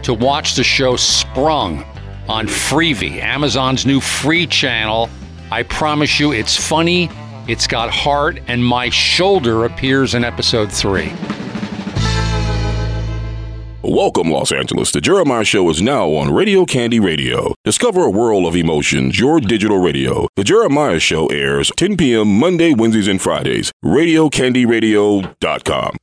[0.04, 1.84] to watch the show Sprung
[2.28, 5.10] on Freevee, Amazon's new free channel.
[5.52, 7.10] I promise you, it's funny,
[7.48, 11.12] it's got heart, and my shoulder appears in episode three.
[13.86, 14.93] Welcome, Los Angeles.
[14.93, 17.54] The Jeremiah Show is now on Radio Candy Radio.
[17.65, 20.30] Discover a world of emotions, your digital radio.
[20.38, 22.39] The Jeremiah Show airs 10 p.m.
[22.39, 23.74] Monday, Wednesdays, and Fridays.
[23.84, 25.98] RadioCandyRadio.com.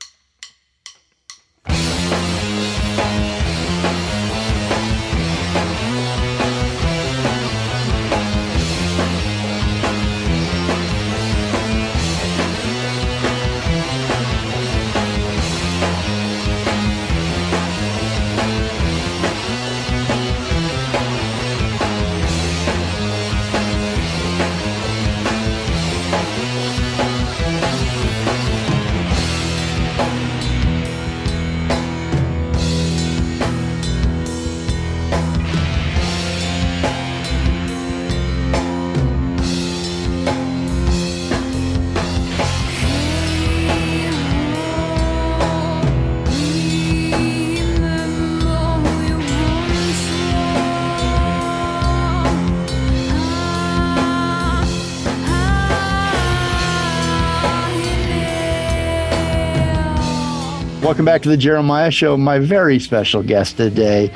[60.90, 62.16] Welcome back to the Jeremiah Show.
[62.16, 64.12] My very special guest today,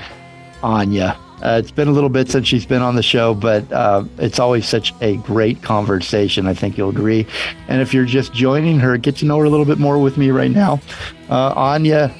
[0.60, 1.16] Ania.
[1.40, 4.40] Uh, it's been a little bit since she's been on the show, but uh, it's
[4.40, 6.48] always such a great conversation.
[6.48, 7.28] I think you'll agree.
[7.68, 10.16] And if you're just joining her, get to know her a little bit more with
[10.16, 10.80] me right now.
[11.28, 12.12] Uh, Ania,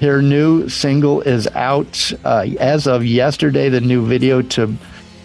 [0.00, 3.68] her new single is out uh, as of yesterday.
[3.68, 4.74] The new video to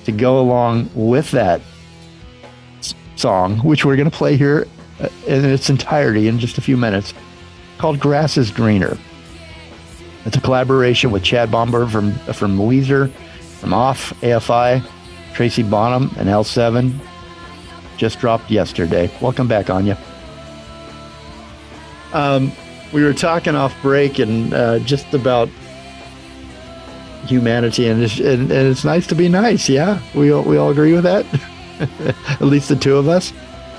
[0.03, 1.61] to go along with that
[3.15, 4.67] song, which we're going to play here
[4.99, 7.13] uh, in its entirety in just a few minutes
[7.81, 8.95] called Grass is Greener.
[10.25, 13.11] It's a collaboration with Chad Bombard from from Weezer,
[13.59, 14.87] from Off, AFI,
[15.33, 16.93] Tracy Bonham, and L7.
[17.97, 19.09] Just dropped yesterday.
[19.19, 19.97] Welcome back, Ania.
[22.13, 22.51] Um,
[22.93, 25.49] we were talking off break and uh, just about
[27.25, 29.67] humanity, and it's, and, and it's nice to be nice.
[29.67, 31.25] Yeah, we all, we all agree with that.
[32.29, 33.33] At least the two of us.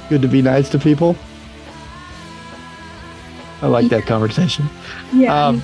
[0.09, 1.17] Good to be nice to people.
[3.63, 4.69] I like that conversation.
[5.13, 5.47] Yeah.
[5.49, 5.63] Um,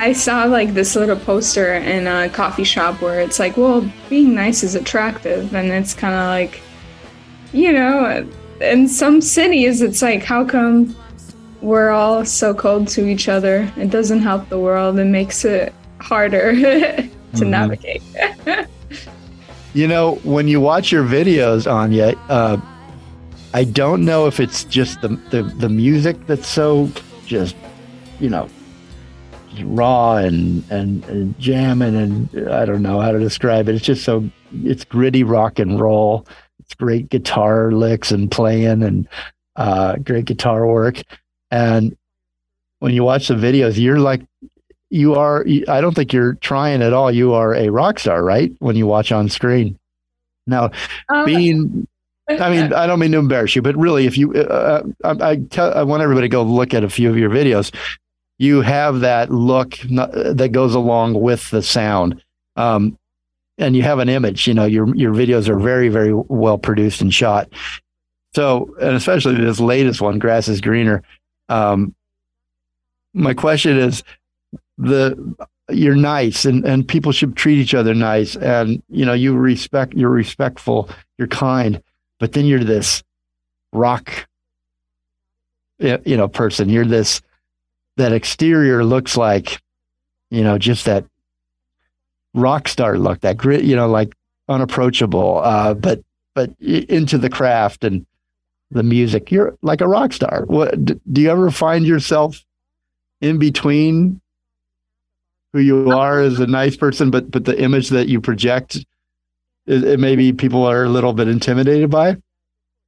[0.00, 4.34] I saw like this little poster in a coffee shop where it's like, well, being
[4.34, 5.54] nice is attractive.
[5.54, 6.60] And it's kind of like,
[7.52, 8.26] you know,
[8.60, 10.96] in some cities, it's like, how come
[11.60, 13.70] we're all so cold to each other?
[13.76, 17.48] It doesn't help the world, it makes it harder to Mhm.
[17.48, 18.02] navigate.
[19.74, 22.58] You know, when you watch your videos, Ania, uh,
[23.52, 26.88] I don't know if it's just the, the the music that's so
[27.24, 27.56] just,
[28.20, 28.48] you know,
[29.62, 33.74] raw and and, and jamming, and I don't know how to describe it.
[33.74, 34.28] It's just so
[34.64, 36.26] it's gritty rock and roll.
[36.60, 39.08] It's great guitar licks and playing, and
[39.56, 41.02] uh, great guitar work.
[41.50, 41.96] And
[42.80, 44.22] when you watch the videos, you're like
[44.90, 48.52] you are i don't think you're trying at all you are a rock star right
[48.60, 49.76] when you watch on screen
[50.46, 50.70] now
[51.08, 51.88] Um, being
[52.28, 55.36] i mean i don't mean to embarrass you but really if you uh, I, I,
[55.36, 57.74] tell, I want everybody to go look at a few of your videos.
[58.38, 62.20] You have that look not, that goes along with the sound.
[62.56, 62.98] Um,
[63.58, 67.00] and you have an image you know your your videos are very very well produced
[67.00, 67.48] and shot.
[68.34, 71.02] So and especially this latest one grass is greener
[71.48, 71.94] um,
[73.12, 74.02] my question is
[74.78, 75.36] the
[75.70, 79.94] you're nice and and people should treat each other nice and you know you respect
[79.94, 81.82] you're respectful you're kind
[82.18, 83.02] but then you're this
[83.72, 84.26] rock
[85.78, 86.68] you know person.
[86.68, 87.20] You're this
[87.96, 89.60] that exterior looks like
[90.30, 91.04] you know just that
[92.34, 94.12] rock star look that grit you know like
[94.48, 96.02] unapproachable uh but
[96.34, 98.04] but into the craft and
[98.70, 99.30] the music.
[99.30, 100.44] You're like a rock star.
[100.46, 102.44] What do you ever find yourself
[103.20, 104.20] in between
[105.52, 108.84] who you are as a nice person, but but the image that you project,
[109.66, 112.16] it, it maybe people are a little bit intimidated by.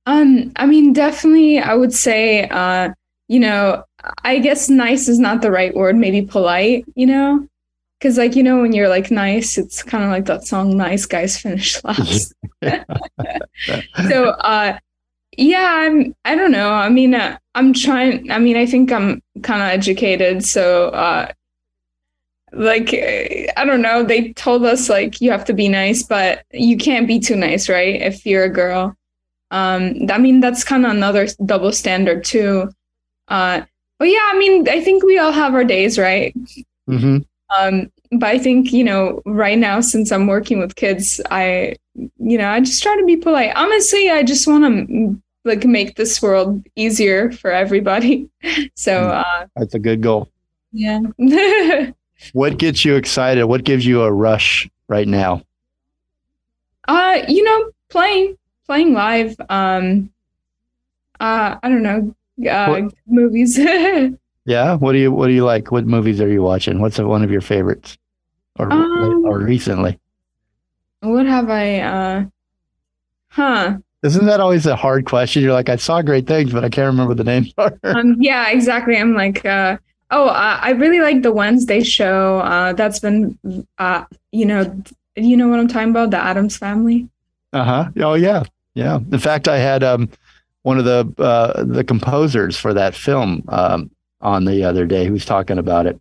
[0.07, 2.91] Um, I mean, definitely, I would say, uh,
[3.29, 3.85] you know,
[4.25, 5.97] I guess nice is not the right word.
[5.97, 7.47] Maybe polite, you know,
[7.99, 11.07] because like you know, when you're like nice, it's kind of like that song "Nice
[11.07, 12.35] Guys Finish Last."
[14.09, 14.79] so, uh,
[15.37, 16.15] yeah, I'm.
[16.25, 16.71] I don't know.
[16.71, 18.31] I mean, uh, I'm trying.
[18.31, 21.33] I mean, I think I'm kind of educated, so uh,
[22.57, 22.93] like
[23.57, 24.03] I don't know.
[24.03, 27.69] They told us like you have to be nice, but you can't be too nice,
[27.69, 28.01] right?
[28.01, 28.97] If you're a girl.
[29.51, 32.69] Um, I mean, that's kind of another double standard too.
[33.29, 33.63] Uh,
[33.99, 36.35] but yeah, I mean, I think we all have our days, right?
[36.89, 37.19] Mm-hmm.
[37.57, 42.39] Um, but I think you know, right now, since I'm working with kids, I, you
[42.39, 43.53] know, I just try to be polite.
[43.57, 48.29] Honestly, I just want to like make this world easier for everybody.
[48.75, 49.25] So Mm.
[49.25, 50.29] uh, That's a good goal.
[50.73, 51.01] yeah.
[52.33, 53.45] What gets you excited?
[53.45, 55.43] What gives you a rush right now?
[56.89, 58.37] Uh, you know, playing
[58.67, 59.37] playing live.
[59.49, 60.11] Um,
[61.21, 62.15] uh, I don't know.
[62.51, 63.59] Uh, What- movies.
[64.49, 64.75] Yeah.
[64.77, 65.73] What do you What do you like?
[65.73, 66.81] What movies are you watching?
[66.81, 67.99] What's one of your favorites,
[68.61, 69.99] or Um, or recently?
[71.01, 71.81] what have I?
[71.81, 72.25] Uh,
[73.31, 73.79] huh.
[74.05, 75.43] Isn't that always a hard question?
[75.43, 77.53] You're like, I saw great things, but I can't remember the names.
[77.83, 78.97] Um, yeah, exactly.
[78.97, 79.79] I'm like, uh,
[80.11, 82.39] oh, uh, I really like the Wednesday show.
[82.41, 83.39] Uh, that's been,
[83.79, 84.83] uh, you know,
[85.17, 86.11] you know what I'm talking about?
[86.11, 87.09] The Addams Family.
[87.53, 87.91] Uh huh.
[87.99, 88.43] Oh yeah,
[88.75, 88.97] yeah.
[88.97, 90.11] In fact, I had um
[90.63, 93.91] one of the uh, the composers for that film um,
[94.21, 96.01] on the other day who was talking about it.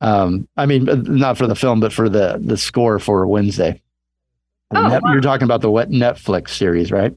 [0.00, 3.80] Um, I mean, uh, not for the film, but for the the score for Wednesday.
[4.72, 5.12] Oh, Net- wow.
[5.12, 7.16] You're talking about the wet Netflix series, right?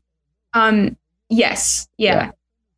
[0.54, 0.96] Um,
[1.30, 2.16] yes, yeah.
[2.16, 2.32] Yeah.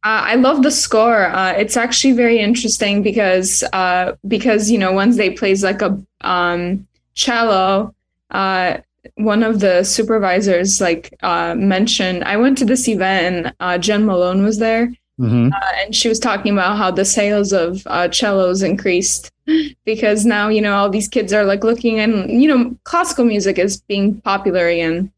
[0.08, 1.26] Uh, I love the score.
[1.26, 6.88] Uh, it's actually very interesting because uh, because you know Wednesday plays like a um,
[7.14, 7.93] cello.
[8.32, 8.78] Uh,
[9.16, 12.24] one of the supervisors like uh, mentioned.
[12.24, 15.49] I went to this event and uh, Jen Malone was there, Mm-hmm.
[15.51, 19.32] uh, and she was talking about how the sales of uh, cellos increased
[19.86, 23.58] because now you know all these kids are like looking and you know classical music
[23.58, 25.12] is being popular again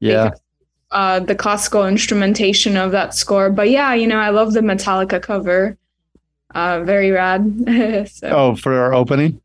[0.00, 0.30] Yeah.
[0.92, 3.50] Uh, the classical instrumentation of that score.
[3.50, 5.76] But yeah, you know, I love the Metallica cover.
[6.54, 8.08] Uh, very rad.
[8.12, 9.40] so, Oh, for our opening,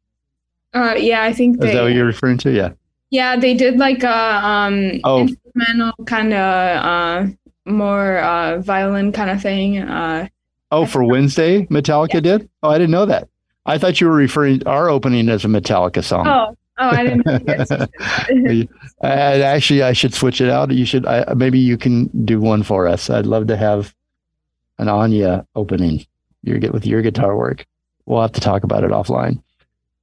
[0.73, 2.51] uh, yeah, I think is that what you're referring to?
[2.51, 2.71] Yeah.
[3.11, 5.21] yeah, they did like a um, Oh.
[5.21, 7.25] instrumental kind of uh,
[7.65, 9.77] more uh, violin kind of thing.
[9.79, 10.27] Uh,
[10.71, 12.49] Oh, for Wednesday, Metallica did.
[12.63, 13.29] Oh, I didn't know that.
[13.67, 16.27] I thought you were referring our opening as a Metallica song.
[16.27, 17.25] oh, oh, I didn't.
[17.25, 18.67] know this.
[19.01, 20.71] And actually, I should switch it out.
[20.71, 21.05] You should.
[21.05, 23.09] I, maybe you can do one for us.
[23.09, 23.93] I'd love to have
[24.77, 26.05] an Ania opening.
[26.43, 27.65] Your get with your guitar work.
[28.05, 29.41] We'll have to talk about it offline.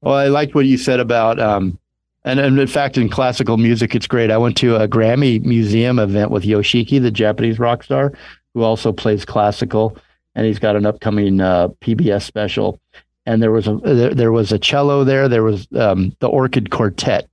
[0.01, 1.79] Well, I liked what you said about, um,
[2.25, 4.33] and, and in fact, in classical music, it's great.
[4.33, 8.13] I went to a Grammy Museum event with Yoshiki, the Japanese rock star,
[8.55, 9.97] who also plays classical,
[10.35, 12.81] and he's got an upcoming uh, PBS special.
[13.27, 15.29] And there was a there, there was a cello there.
[15.29, 17.29] There was um, the Orchid Quartet,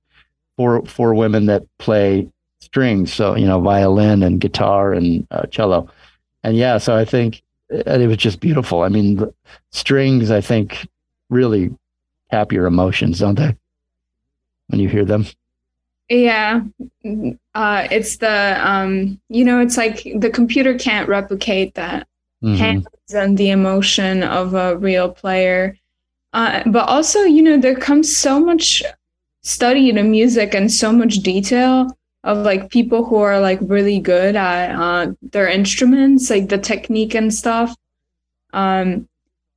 [0.56, 2.28] four four women that play
[2.60, 5.88] strings, so you know violin and guitar and uh, cello,
[6.44, 8.82] and yeah, so I think and it was just beautiful.
[8.82, 9.34] I mean, the
[9.72, 10.86] strings I think
[11.28, 11.74] really
[12.30, 13.56] tap your emotions, don't they?
[14.68, 15.26] When you hear them,
[16.08, 16.60] yeah,
[17.54, 22.06] uh, it's the um, you know, it's like the computer can't replicate that.
[22.42, 22.56] Mhm.
[22.56, 25.76] hands and the emotion of a real player.
[26.32, 28.82] Uh, but also, you know, there comes so much
[29.42, 34.36] study to music and so much detail of like people who are like really good
[34.36, 37.74] at uh, their instruments, like the technique and stuff.
[38.52, 39.08] Um,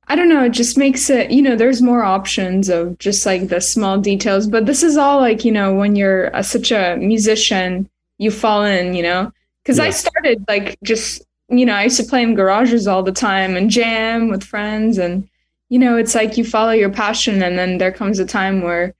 [0.08, 3.48] I don't know, it just makes it, you know, there's more options of just like
[3.48, 4.46] the small details.
[4.46, 8.64] But this is all like, you know, when you're a, such a musician, you fall
[8.64, 12.34] in, you know, because I started like just you know, I used to play in
[12.34, 14.98] garages all the time and jam with friends.
[14.98, 15.28] And,
[15.68, 18.94] you know, it's like you follow your passion and then there comes a time where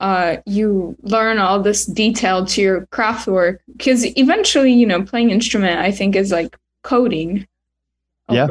[0.00, 3.62] uh, you learn all this detail to your craft work.
[3.76, 7.46] Because eventually, you know, playing instrument, I think, is like coding.
[8.30, 8.48] Yeah.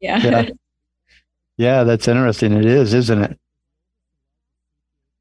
[0.00, 0.18] Yeah.
[0.18, 0.48] Yeah.
[1.58, 2.52] Yeah, that's interesting.
[2.52, 3.38] It is, isn't it?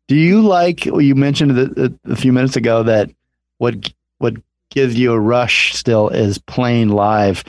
[0.09, 0.83] Do you like?
[0.85, 3.09] well, You mentioned a, a few minutes ago that
[3.57, 4.33] what what
[4.69, 7.43] gives you a rush still is playing live.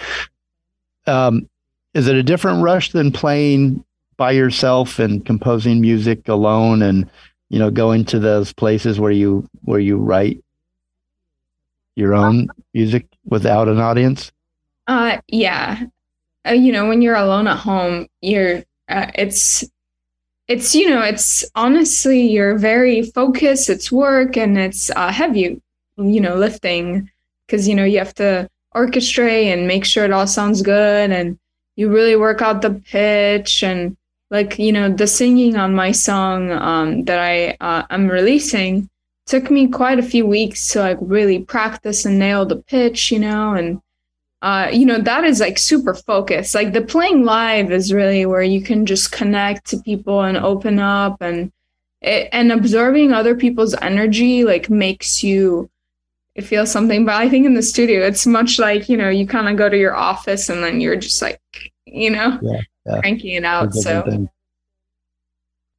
[1.09, 1.49] Um,
[1.95, 3.85] is it a different rush than playing
[4.17, 7.09] by yourself and composing music alone, and
[7.49, 10.43] you know going to those places where you where you write
[11.97, 14.31] your own music without an audience?
[14.87, 15.85] Uh, yeah.
[16.47, 19.65] Uh, you know, when you're alone at home, you're, uh, it's,
[20.49, 25.61] it's you know it's honestly you're very focused it's work and it's uh, heavy
[25.97, 27.11] you know lifting
[27.47, 31.39] because you know you have to orchestrate and make sure it all sounds good and
[31.75, 33.97] you really work out the pitch and
[34.31, 38.89] like you know the singing on my song um, that i uh, i'm releasing
[39.27, 43.19] took me quite a few weeks to like really practice and nail the pitch you
[43.19, 43.81] know and
[44.43, 46.55] uh, you know that is like super focused.
[46.55, 50.79] Like the playing live is really where you can just connect to people and open
[50.79, 51.51] up and
[52.03, 55.71] it, and absorbing other people's energy like makes you
[56.43, 57.07] feel something.
[57.07, 59.69] But i think in the studio it's much like you know you kind of go
[59.69, 61.41] to your office and then you're just like
[61.87, 62.39] you know?
[62.43, 63.01] Yeah, yeah.
[63.01, 64.03] cranking it out so.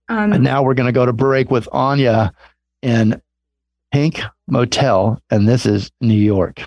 [0.09, 2.31] um, and now we're going to go to break with ania
[2.81, 3.21] in
[3.91, 6.61] pink motel and this is new york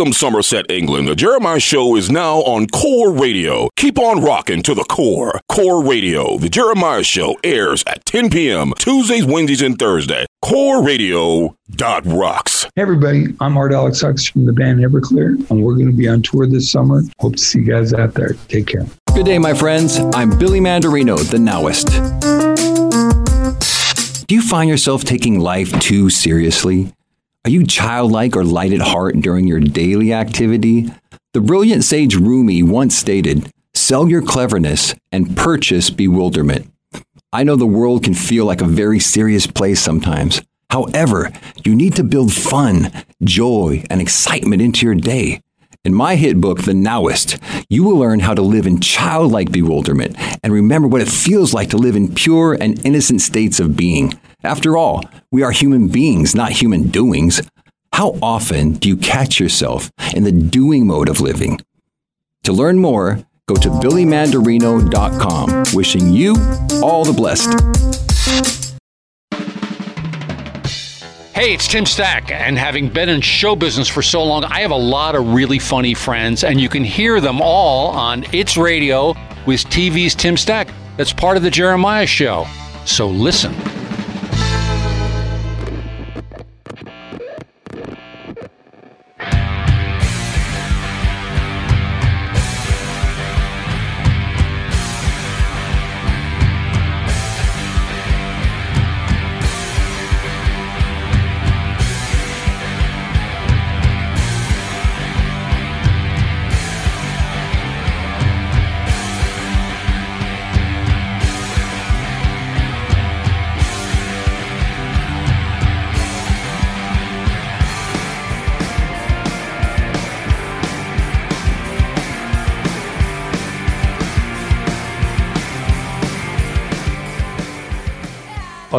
[0.00, 1.08] Welcome, Somerset, England.
[1.08, 3.68] The Jeremiah Show is now on Core Radio.
[3.76, 5.38] Keep on rocking to the core.
[5.50, 6.38] Core Radio.
[6.38, 8.72] The Jeremiah Show airs at 10 p.m.
[8.78, 10.24] Tuesdays, Wednesdays, and Thursday.
[10.40, 12.64] Core Radio dot rocks.
[12.74, 16.22] Hey everybody, I'm Art Alexakis from the band Everclear, and we're going to be on
[16.22, 17.02] tour this summer.
[17.18, 18.30] Hope to see you guys out there.
[18.48, 18.86] Take care.
[19.14, 19.98] Good day, my friends.
[20.14, 21.90] I'm Billy Mandarino, the Nowist.
[24.26, 26.90] Do you find yourself taking life too seriously?
[27.46, 30.90] Are you childlike or light at heart during your daily activity?
[31.32, 36.70] The brilliant sage Rumi once stated, Sell your cleverness and purchase bewilderment.
[37.32, 40.42] I know the world can feel like a very serious place sometimes.
[40.68, 41.32] However,
[41.64, 42.92] you need to build fun,
[43.24, 45.40] joy, and excitement into your day.
[45.82, 50.14] In my hit book, The Nowist, you will learn how to live in childlike bewilderment
[50.44, 54.12] and remember what it feels like to live in pure and innocent states of being.
[54.42, 57.42] After all, we are human beings, not human doings.
[57.92, 61.60] How often do you catch yourself in the doing mode of living?
[62.44, 65.64] To learn more, go to billymandarino.com.
[65.74, 66.36] Wishing you
[66.82, 67.50] all the blessed.
[71.34, 74.70] Hey, it's Tim Stack, and having been in show business for so long, I have
[74.70, 79.14] a lot of really funny friends, and you can hear them all on It's Radio
[79.46, 80.68] with TV's Tim Stack.
[80.96, 82.46] That's part of the Jeremiah Show.
[82.84, 83.54] So listen.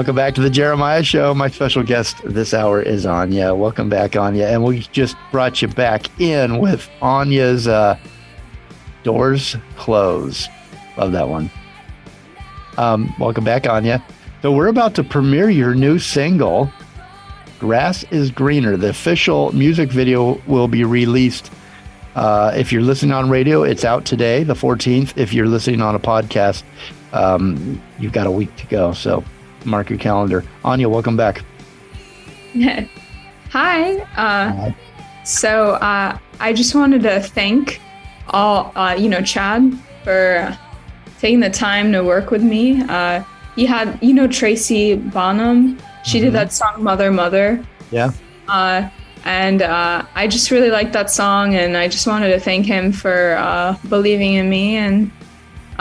[0.01, 1.35] Welcome back to the Jeremiah Show.
[1.35, 3.55] My special guest this hour is Ania.
[3.55, 4.51] Welcome back, Ania.
[4.51, 7.99] And we just brought you back in with Ania's uh,
[9.03, 10.49] Doors Close.
[10.97, 11.51] Love that one.
[12.79, 14.01] Um, welcome back, Ania.
[14.41, 16.73] So we're about to premiere your new single,
[17.59, 18.77] Grass is Greener.
[18.77, 21.51] The official music video will be released.
[22.15, 25.15] Uh, if you're listening on radio, it's out today, the 14th.
[25.15, 26.63] If you're listening on a podcast,
[27.13, 28.93] um, you've got a week to go.
[28.93, 29.23] So
[29.65, 30.43] mark your calendar.
[30.63, 31.43] Ania, welcome back.
[33.49, 33.95] Hi.
[33.95, 34.75] Uh, Hi.
[35.23, 37.79] So uh, I just wanted to thank
[38.29, 40.57] all, uh, you know, Chad for
[41.19, 42.81] taking the time to work with me.
[42.83, 43.23] Uh,
[43.55, 45.77] he had, you know, Tracy Bonham.
[46.03, 48.11] She did that song "Mother, Mother." Yeah.
[48.47, 48.89] Uh,
[49.23, 52.91] and uh, I just really liked that song, and I just wanted to thank him
[52.91, 55.11] for uh, believing in me and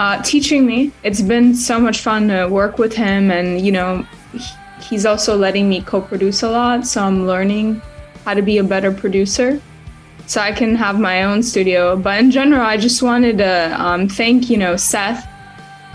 [0.01, 0.91] uh, teaching me.
[1.03, 4.07] It's been so much fun to work with him, and you know,
[4.81, 7.83] he's also letting me co-produce a lot, so I'm learning
[8.25, 9.61] how to be a better producer,
[10.27, 11.97] so I can have my own studio.
[11.97, 15.29] But in general, I just wanted to um, thank you know Seth,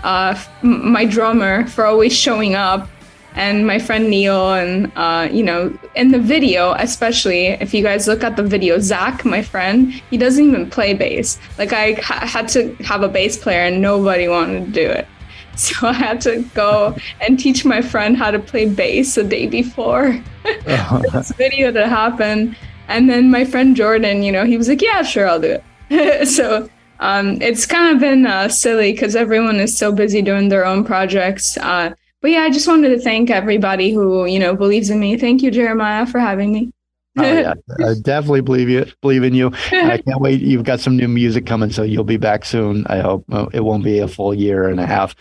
[0.04, 2.88] uh, my drummer, for always showing up
[3.36, 8.08] and my friend Neil, and uh, you know, in the video, especially if you guys
[8.08, 11.38] look at the video, Zach, my friend, he doesn't even play bass.
[11.58, 15.06] Like I ha- had to have a bass player, and nobody wanted to do it,
[15.56, 19.46] so I had to go and teach my friend how to play bass the day
[19.46, 20.18] before
[20.64, 22.56] this video to happen.
[22.88, 25.58] And then my friend Jordan, you know, he was like, "Yeah, sure, I'll do
[25.90, 26.68] it." so.
[26.98, 30.82] Um, it's kind of been uh, silly because everyone is so busy doing their own
[30.82, 31.58] projects.
[31.58, 31.94] Uh,
[32.26, 35.16] but yeah, I just wanted to thank everybody who you know believes in me.
[35.16, 36.72] Thank you, Jeremiah, for having me.
[37.16, 37.54] Oh, yeah.
[37.86, 38.84] I definitely believe you.
[39.00, 39.52] Believe in you.
[39.70, 40.40] And I can't wait.
[40.40, 42.84] You've got some new music coming, so you'll be back soon.
[42.88, 45.14] I hope Uh, it won't be a full year and a half.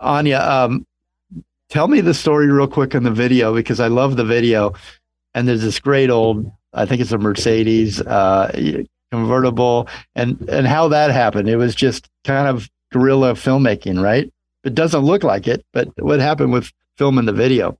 [0.00, 0.86] Ania, um,
[1.68, 4.72] tell me the story real quick in the video because I love the video.
[5.34, 8.82] And there's this great old, I think it's a Mercedes uh,
[9.12, 11.50] convertible, and and how that happened.
[11.50, 14.32] It was just kind of guerrilla filmmaking, right?
[14.64, 17.78] It doesn't look like it, but what happened with filming the video?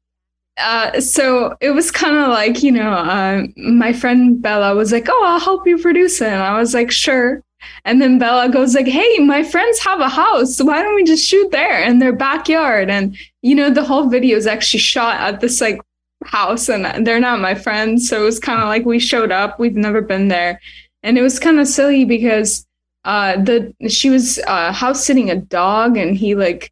[0.58, 5.06] Uh, so it was kind of like you know, uh, my friend Bella was like,
[5.08, 7.42] "Oh, I'll help you produce it," and I was like, "Sure."
[7.84, 11.04] And then Bella goes like, "Hey, my friends have a house, so why don't we
[11.04, 15.20] just shoot there in their backyard?" And you know, the whole video is actually shot
[15.20, 15.80] at this like
[16.24, 19.60] house, and they're not my friends, so it was kind of like we showed up.
[19.60, 20.60] We've never been there,
[21.04, 22.66] and it was kind of silly because
[23.08, 26.70] uh, the she was uh, house sitting a dog, and he like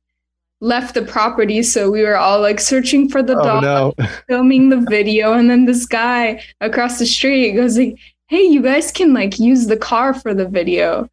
[0.61, 3.95] left the property, so we were all like searching for the Oh dog no!
[4.29, 5.33] filming the video.
[5.33, 7.97] And then this guy across the street goes like
[8.29, 11.09] hey you guys can like use the car for the video.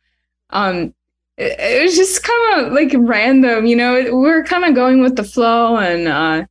[0.50, 0.94] Um
[1.38, 3.96] it, it was just kind of like random you know?
[3.96, 6.46] We were kind of going with the flow and uh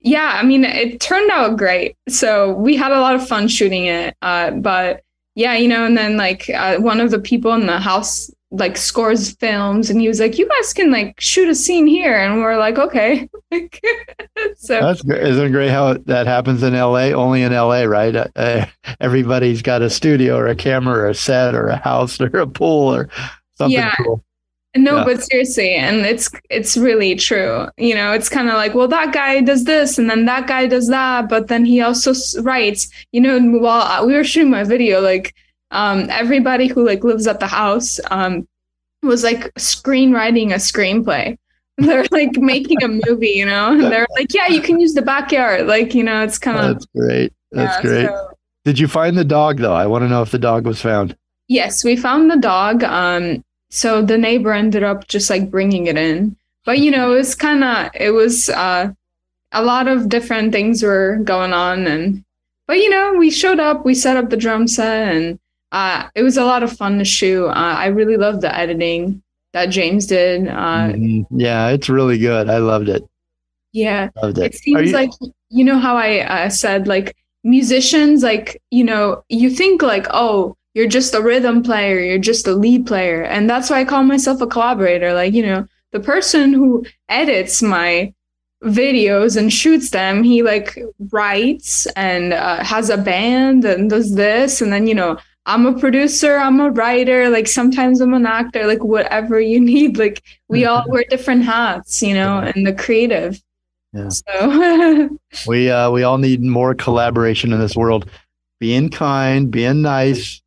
[0.00, 1.96] yeah i mean it turned out great.
[2.08, 5.02] So we had a lot of fun shooting it uh but
[5.34, 8.76] yeah you know and then like uh, one of the people in the house like
[8.76, 12.40] scores films and he was like you guys can like shoot a scene here and
[12.40, 13.28] we're like okay
[14.56, 15.22] so That's great.
[15.22, 17.10] Isn't it great how that happens in LA?
[17.10, 18.14] Only in LA, right?
[18.16, 18.66] Uh, Uh,
[19.00, 22.46] everybody's got a studio or a camera or a set or a house or a
[22.46, 23.08] pool or
[23.58, 23.94] something Yeah.
[23.96, 24.24] cool.
[24.76, 25.04] No, Yeah.
[25.04, 27.66] but seriously, and it's it's really true.
[27.76, 30.66] You know, it's kind of like, well, that guy does this, and then that guy
[30.66, 32.88] does that, but then he also s- writes.
[33.12, 35.34] You know, while we were shooting my video, like,
[35.72, 38.48] um, everybody who like lives at the house, um,
[39.02, 41.36] was like screenwriting a screenplay.
[41.78, 43.72] They're like making a movie, you know.
[43.72, 45.66] And they're like, yeah, you can use the backyard.
[45.66, 47.32] Like, you know, it's kind of That's great.
[47.50, 48.06] That's yeah, great.
[48.06, 48.28] so-
[48.64, 49.72] Did you find the dog though?
[49.74, 51.16] I want to know if the dog was found.
[51.48, 52.84] Yes, we found the dog.
[52.84, 53.42] Um,
[53.74, 57.34] so the neighbor ended up just like bringing it in, but you know, it was
[57.34, 58.92] kind of it was uh,
[59.52, 62.22] a lot of different things were going on, and
[62.68, 65.38] but you know, we showed up, we set up the drum set, and
[65.72, 67.46] uh, it was a lot of fun to shoot.
[67.48, 69.22] Uh, I really loved the editing
[69.54, 70.48] that James did.
[70.48, 71.26] Uh, Mhm.
[71.30, 72.48] Yeah, it's really good.
[72.50, 73.02] I loved it.
[73.72, 74.52] yeah, Loved it.
[74.52, 75.10] it seems you- like
[75.48, 80.56] you know how I uh, said like musicians like you know you think like oh
[80.74, 83.22] you're just a rhythm player you're just a lead player.
[83.22, 87.62] And that's why I call myself a collaborator like you know the person who edits
[87.62, 88.12] my
[88.64, 90.78] videos and shoots them he like
[91.10, 94.60] writes and uh, has a band and does this.
[94.60, 98.66] And then you know I'm a producer I'm a writer like sometimes I'm an actor
[98.66, 99.98] like whatever you need.
[99.98, 103.42] Like we all wear different hats you know and the creative.
[103.92, 104.08] Yeah.
[104.08, 105.10] so
[105.46, 108.08] We uh we all need more collaboration in this world.
[108.58, 110.41] Being kind, being nice,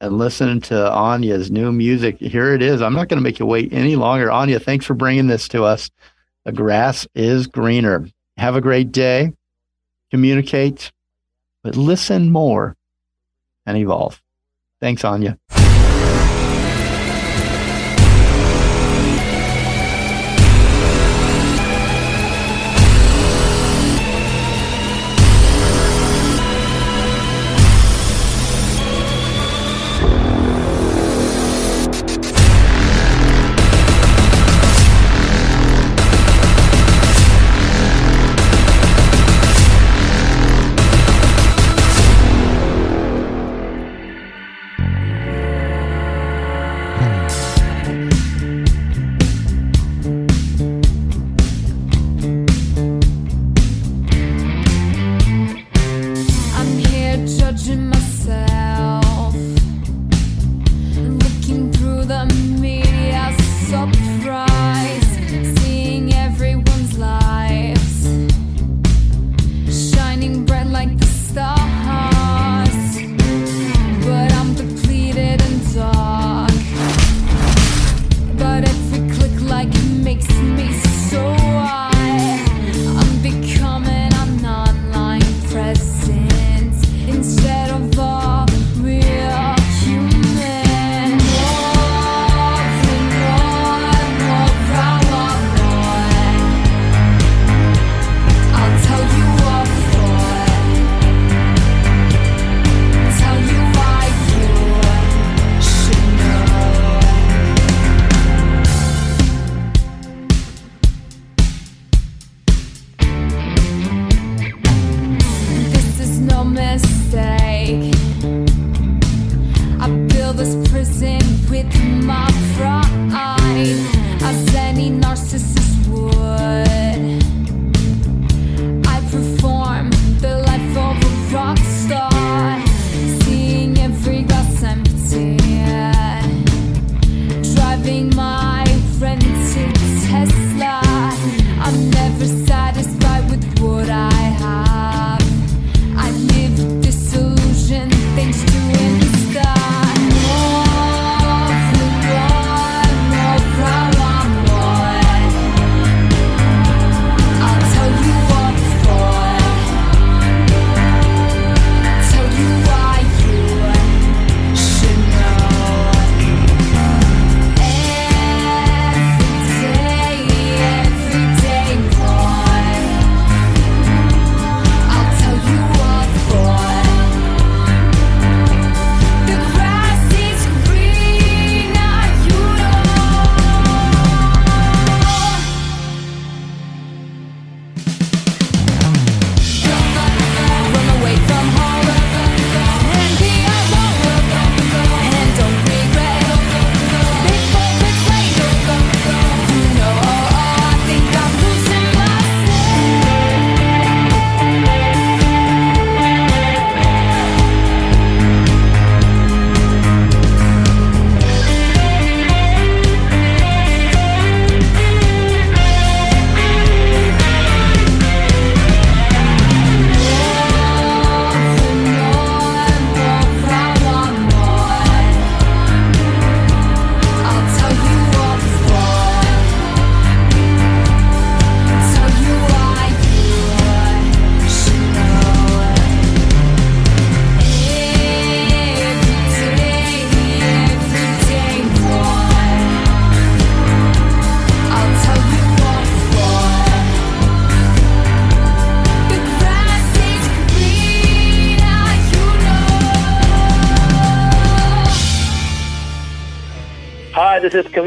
[0.00, 2.18] and listening to Ania's new music.
[2.18, 2.80] Here it is.
[2.80, 4.28] I'm not going to make you wait any longer.
[4.28, 5.90] Ania, thanks for bringing this to us.
[6.44, 8.08] The grass is greener.
[8.36, 9.32] Have a great day.
[10.10, 10.90] Communicate,
[11.62, 12.76] but listen more
[13.66, 14.20] and evolve.
[14.80, 15.38] Thanks, Ania.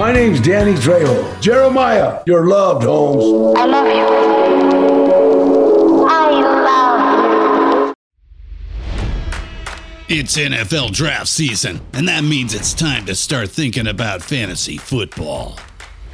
[0.00, 1.38] My name's Danny Trejo.
[1.42, 3.54] Jeremiah, you're loved, Holmes.
[3.58, 4.06] I love you.
[6.08, 6.30] I
[6.64, 7.94] love
[10.08, 10.16] you.
[10.16, 15.58] It's NFL draft season, and that means it's time to start thinking about fantasy football.